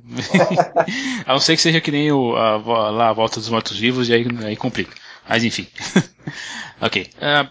[1.27, 2.57] a não ser que seja que nem o, a,
[2.91, 4.97] lá a volta dos mortos-vivos e aí, aí complica.
[5.29, 5.67] Mas enfim.
[6.81, 7.11] ok.
[7.21, 7.47] Ah,